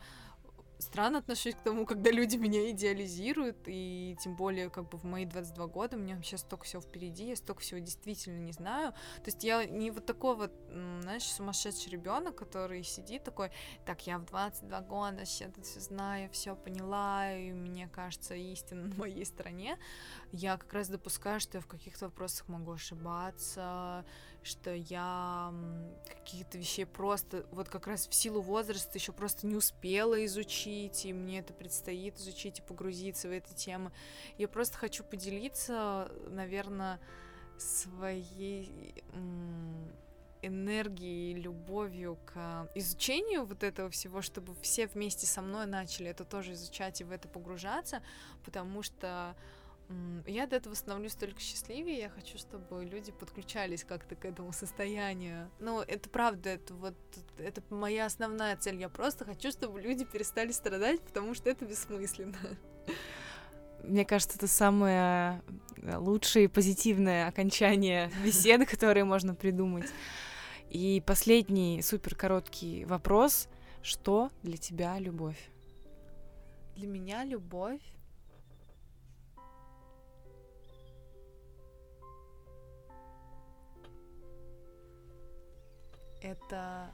странно 0.79 1.19
отношусь 1.19 1.55
к 1.55 1.63
тому, 1.63 1.85
когда 1.85 2.11
люди 2.11 2.35
меня 2.35 2.69
идеализируют, 2.71 3.57
и 3.67 4.17
тем 4.21 4.35
более, 4.35 4.69
как 4.69 4.89
бы 4.89 4.97
в 4.97 5.03
мои 5.03 5.25
22 5.25 5.67
года, 5.67 5.97
у 5.97 5.99
меня 5.99 6.15
вообще 6.15 6.37
столько 6.37 6.65
всего 6.65 6.81
впереди, 6.81 7.29
я 7.29 7.35
столько 7.35 7.61
всего 7.61 7.79
действительно 7.79 8.39
не 8.39 8.51
знаю. 8.51 8.91
То 8.91 9.25
есть 9.25 9.43
я 9.43 9.65
не 9.65 9.91
вот 9.91 10.05
такой 10.05 10.35
вот, 10.35 10.51
знаешь, 11.01 11.23
сумасшедший 11.23 11.91
ребенок, 11.91 12.35
который 12.35 12.83
сидит 12.83 13.23
такой, 13.23 13.51
так, 13.85 14.05
я 14.07 14.17
в 14.17 14.25
22 14.25 14.81
года 14.81 15.25
сейчас 15.25 15.49
это 15.49 15.61
все 15.61 15.79
знаю, 15.79 16.29
все 16.31 16.55
поняла, 16.55 17.31
и 17.31 17.51
мне 17.51 17.87
кажется, 17.87 18.35
истина 18.35 18.83
на 18.83 18.95
моей 18.95 19.25
стороне. 19.25 19.77
Я 20.31 20.57
как 20.57 20.73
раз 20.73 20.87
допускаю, 20.89 21.39
что 21.39 21.57
я 21.57 21.61
в 21.61 21.67
каких-то 21.67 22.05
вопросах 22.05 22.47
могу 22.47 22.71
ошибаться, 22.71 24.05
что 24.45 24.73
я 24.73 25.53
каких-то 26.07 26.57
вещей 26.57 26.85
просто 26.85 27.45
вот 27.51 27.67
как 27.67 27.87
раз 27.87 28.07
в 28.07 28.13
силу 28.13 28.41
возраста 28.41 28.97
еще 28.97 29.11
просто 29.11 29.47
не 29.47 29.55
успела 29.55 30.23
изучить, 30.25 31.05
и 31.05 31.13
мне 31.13 31.39
это 31.39 31.53
предстоит 31.53 32.17
изучить 32.19 32.59
и 32.59 32.61
погрузиться 32.61 33.27
в 33.27 33.31
эти 33.31 33.53
темы. 33.53 33.91
Я 34.37 34.47
просто 34.47 34.77
хочу 34.77 35.03
поделиться, 35.03 36.11
наверное, 36.29 36.99
своей 37.57 39.03
энергией, 40.41 41.33
любовью 41.33 42.19
к 42.25 42.69
изучению 42.75 43.45
вот 43.45 43.63
этого 43.63 43.89
всего, 43.89 44.21
чтобы 44.21 44.55
все 44.61 44.85
вместе 44.85 45.25
со 45.25 45.41
мной 45.41 45.65
начали 45.65 46.11
это 46.11 46.23
тоже 46.23 46.53
изучать 46.53 47.01
и 47.01 47.03
в 47.03 47.11
это 47.11 47.27
погружаться, 47.27 48.03
потому 48.43 48.83
что 48.83 49.35
я 50.25 50.45
от 50.45 50.53
этого 50.53 50.73
становлюсь 50.73 51.15
только 51.15 51.39
счастливее. 51.39 51.99
Я 51.99 52.09
хочу, 52.09 52.37
чтобы 52.37 52.83
люди 52.85 53.11
подключались 53.11 53.83
как-то 53.83 54.15
к 54.15 54.25
этому 54.25 54.51
состоянию. 54.51 55.49
Ну, 55.59 55.81
это 55.81 56.09
правда, 56.09 56.49
это 56.49 56.73
вот 56.73 56.95
это 57.37 57.61
моя 57.69 58.05
основная 58.05 58.57
цель. 58.57 58.77
Я 58.77 58.89
просто 58.89 59.25
хочу, 59.25 59.51
чтобы 59.51 59.79
люди 59.81 60.03
перестали 60.05 60.51
страдать, 60.51 61.01
потому 61.01 61.35
что 61.35 61.49
это 61.49 61.65
бессмысленно. 61.65 62.37
Мне 63.83 64.05
кажется, 64.05 64.37
это 64.37 64.47
самое 64.47 65.43
э, 65.77 65.97
лучшее 65.97 66.45
и 66.45 66.47
позитивное 66.47 67.27
окончание 67.27 68.11
беседы, 68.23 68.65
которые 68.65 69.03
можно 69.03 69.35
придумать. 69.35 69.89
И 70.71 71.03
последний 71.05 71.81
супер 71.83 72.15
короткий 72.15 72.85
вопрос. 72.85 73.47
Что 73.83 74.31
для 74.41 74.57
тебя 74.57 74.97
любовь? 74.97 75.37
Для 76.75 76.87
меня 76.87 77.23
любовь 77.23 77.81
это 86.25 86.91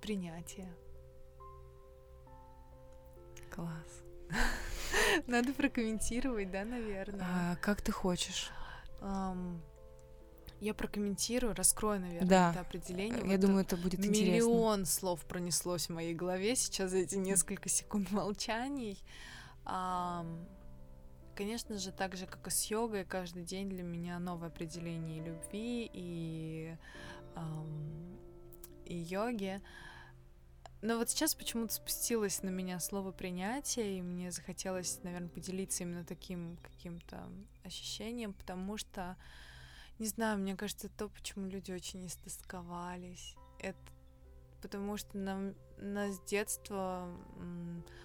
принятие. 0.00 0.68
Класс. 3.50 3.70
Надо 5.26 5.52
прокомментировать, 5.52 6.50
да, 6.50 6.64
наверное. 6.64 7.24
А, 7.24 7.56
как 7.56 7.80
ты 7.80 7.92
хочешь? 7.92 8.50
Um, 9.00 9.60
я 10.60 10.74
прокомментирую, 10.74 11.54
раскрою, 11.54 12.00
наверное, 12.00 12.28
да. 12.28 12.50
это 12.50 12.60
определение. 12.60 13.20
Я 13.24 13.32
вот 13.32 13.40
думаю, 13.40 13.60
это 13.64 13.76
будет 13.76 14.00
миллион 14.00 14.14
интересно. 14.14 14.32
Миллион 14.32 14.86
слов 14.86 15.24
пронеслось 15.26 15.86
в 15.86 15.92
моей 15.92 16.14
голове 16.14 16.56
сейчас 16.56 16.90
за 16.90 16.98
эти 16.98 17.16
несколько 17.16 17.68
секунд 17.68 18.10
молчаний. 18.10 18.98
Um, 19.64 20.46
Конечно 21.34 21.78
же, 21.78 21.90
так 21.90 22.16
же, 22.16 22.26
как 22.26 22.46
и 22.46 22.50
с 22.50 22.66
йогой, 22.66 23.04
каждый 23.04 23.42
день 23.42 23.68
для 23.68 23.82
меня 23.82 24.20
новое 24.20 24.48
определение 24.48 25.24
любви 25.24 25.90
и, 25.92 26.76
эм, 27.34 28.18
и 28.84 28.94
йоги. 28.96 29.60
Но 30.80 30.96
вот 30.98 31.10
сейчас 31.10 31.34
почему-то 31.34 31.72
спустилось 31.72 32.42
на 32.42 32.50
меня 32.50 32.78
слово 32.78 33.10
принятие, 33.10 33.98
и 33.98 34.02
мне 34.02 34.30
захотелось, 34.30 35.00
наверное, 35.02 35.28
поделиться 35.28 35.82
именно 35.82 36.04
таким 36.04 36.56
каким-то 36.62 37.28
ощущением, 37.64 38.34
потому 38.34 38.76
что, 38.76 39.16
не 39.98 40.06
знаю, 40.06 40.38
мне 40.38 40.54
кажется, 40.54 40.88
то, 40.88 41.08
почему 41.08 41.48
люди 41.48 41.72
очень 41.72 42.06
истосковались, 42.06 43.34
это 43.58 43.78
потому 44.60 44.96
что 44.96 45.18
нам, 45.18 45.54
нас 45.78 46.16
с 46.16 46.20
детства 46.20 47.08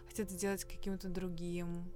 хотят 0.08 0.30
сделать 0.30 0.66
каким-то 0.66 1.08
другим, 1.08 1.90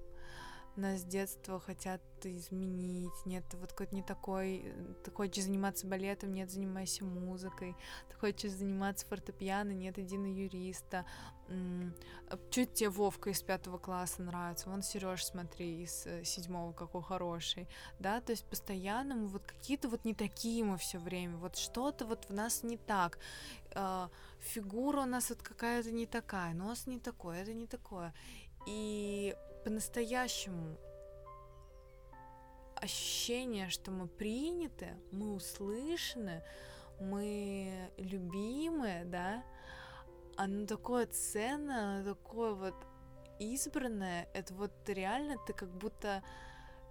нас 0.78 1.02
с 1.02 1.04
детства 1.04 1.60
хотят 1.60 2.02
изменить, 2.24 3.26
нет, 3.26 3.44
вот 3.54 3.72
какой-то 3.72 3.96
не 3.96 4.02
такой, 4.02 4.74
ты 5.04 5.12
хочешь 5.12 5.44
заниматься 5.44 5.86
балетом, 5.88 6.34
нет, 6.34 6.50
занимайся 6.50 7.04
музыкой, 7.04 7.76
ты 8.10 8.16
хочешь 8.16 8.52
заниматься 8.52 9.06
фортепиано, 9.08 9.72
нет, 9.72 10.00
иди 10.00 10.18
на 10.18 10.28
юриста, 10.28 11.06
а 11.50 12.40
чуть 12.50 12.74
тебе 12.74 12.90
Вовка 12.90 13.30
из 13.30 13.42
пятого 13.42 13.78
класса 13.78 14.22
нравится, 14.22 14.70
вон 14.70 14.82
Сереж, 14.82 15.26
смотри, 15.26 15.84
из 15.84 16.06
э, 16.06 16.24
седьмого 16.24 16.72
какой 16.72 17.04
хороший, 17.04 17.68
да, 18.00 18.22
то 18.22 18.32
есть 18.32 18.46
постоянно 18.46 19.16
мы 19.16 19.28
вот 19.28 19.44
какие-то 19.44 19.90
вот 19.90 20.06
не 20.06 20.14
такие 20.14 20.64
мы 20.64 20.78
все 20.78 20.98
время, 20.98 21.38
вот 21.38 21.58
что-то 21.58 22.06
вот 22.06 22.26
в 22.30 22.34
нас 22.34 22.64
не 22.64 22.78
так, 22.78 23.20
а, 23.76 24.10
фигура 24.40 25.02
у 25.02 25.06
нас 25.06 25.30
вот 25.30 25.42
какая-то 25.42 25.92
не 25.92 26.06
такая, 26.06 26.54
нос 26.54 26.88
не 26.88 27.00
такой, 27.00 27.40
это 27.40 27.54
не 27.54 27.68
такое, 27.68 28.14
и 28.66 29.36
по-настоящему 29.64 30.78
ощущение, 32.76 33.70
что 33.70 33.92
мы 33.92 34.08
приняты, 34.08 34.98
мы 35.12 35.34
услышаны, 35.34 36.44
мы 37.00 37.92
любимы, 37.98 39.04
да, 39.06 39.44
оно 40.36 40.66
такое 40.66 41.08
ценное, 41.08 42.02
оно 42.02 42.14
такое 42.14 42.54
вот 42.54 42.76
избранное, 43.40 44.28
это 44.34 44.54
вот 44.54 44.72
реально 44.88 45.38
ты 45.48 45.54
как 45.54 45.70
будто 45.70 46.24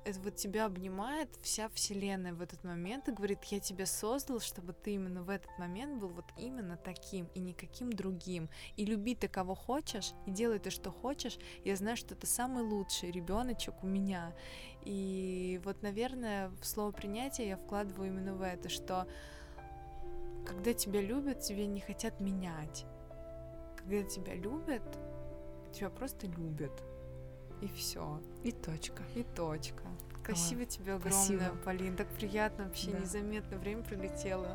это 0.05 0.19
вот 0.21 0.37
тебя 0.37 0.67
обнимает 0.67 1.29
вся 1.43 1.69
вселенная 1.71 2.35
в 2.35 2.41
этот 2.41 2.65
момент 2.65 3.09
и 3.09 3.13
говорит, 3.13 3.45
я 3.45 3.61
тебя 3.61 3.87
создал, 3.87 4.41
чтобы 4.41 4.73
ты 4.73 4.95
именно 4.95 5.23
в 5.23 5.31
этот 5.31 5.51
момент 5.59 6.01
был 6.01 6.09
вот 6.09 6.25
именно 6.37 6.77
таким 6.77 7.29
и 7.35 7.41
никаким 7.41 7.93
другим. 7.93 8.49
И 8.77 8.85
люби 8.85 9.15
ты 9.15 9.29
кого 9.29 9.55
хочешь, 9.55 10.13
и 10.27 10.31
делай 10.31 10.59
ты 10.59 10.71
что 10.71 10.91
хочешь. 10.91 11.39
Я 11.65 11.77
знаю, 11.77 11.97
что 11.97 12.15
это 12.15 12.27
самый 12.27 12.63
лучший 12.63 13.11
ребеночек 13.11 13.83
у 13.83 13.87
меня. 13.87 14.35
И 14.85 15.61
вот, 15.65 15.83
наверное, 15.83 16.51
в 16.61 16.67
слово 16.67 16.91
принятие 16.93 17.49
я 17.49 17.57
вкладываю 17.57 18.09
именно 18.09 18.35
в 18.35 18.43
это, 18.43 18.69
что 18.69 19.07
когда 20.47 20.75
тебя 20.75 21.01
любят, 21.01 21.41
тебя 21.41 21.67
не 21.67 21.81
хотят 21.81 22.21
менять. 22.21 22.85
Когда 23.77 24.03
тебя 24.03 24.35
любят, 24.35 24.83
тебя 25.73 25.91
просто 25.91 26.27
любят. 26.27 26.83
И 27.63 27.69
все. 27.69 28.21
И 28.43 28.53
точка. 28.53 29.03
И 29.15 29.23
точка. 29.23 29.85
Спасибо 30.25 30.63
а, 30.63 30.67
тебе 30.67 30.95
огромное, 30.95 31.13
спасибо. 31.13 31.57
Полин. 31.65 31.97
Так 31.97 32.09
приятно 32.09 32.65
вообще, 32.65 32.91
да. 32.91 32.99
незаметно 32.99 33.57
время 33.59 33.83
пролетело. 33.83 34.49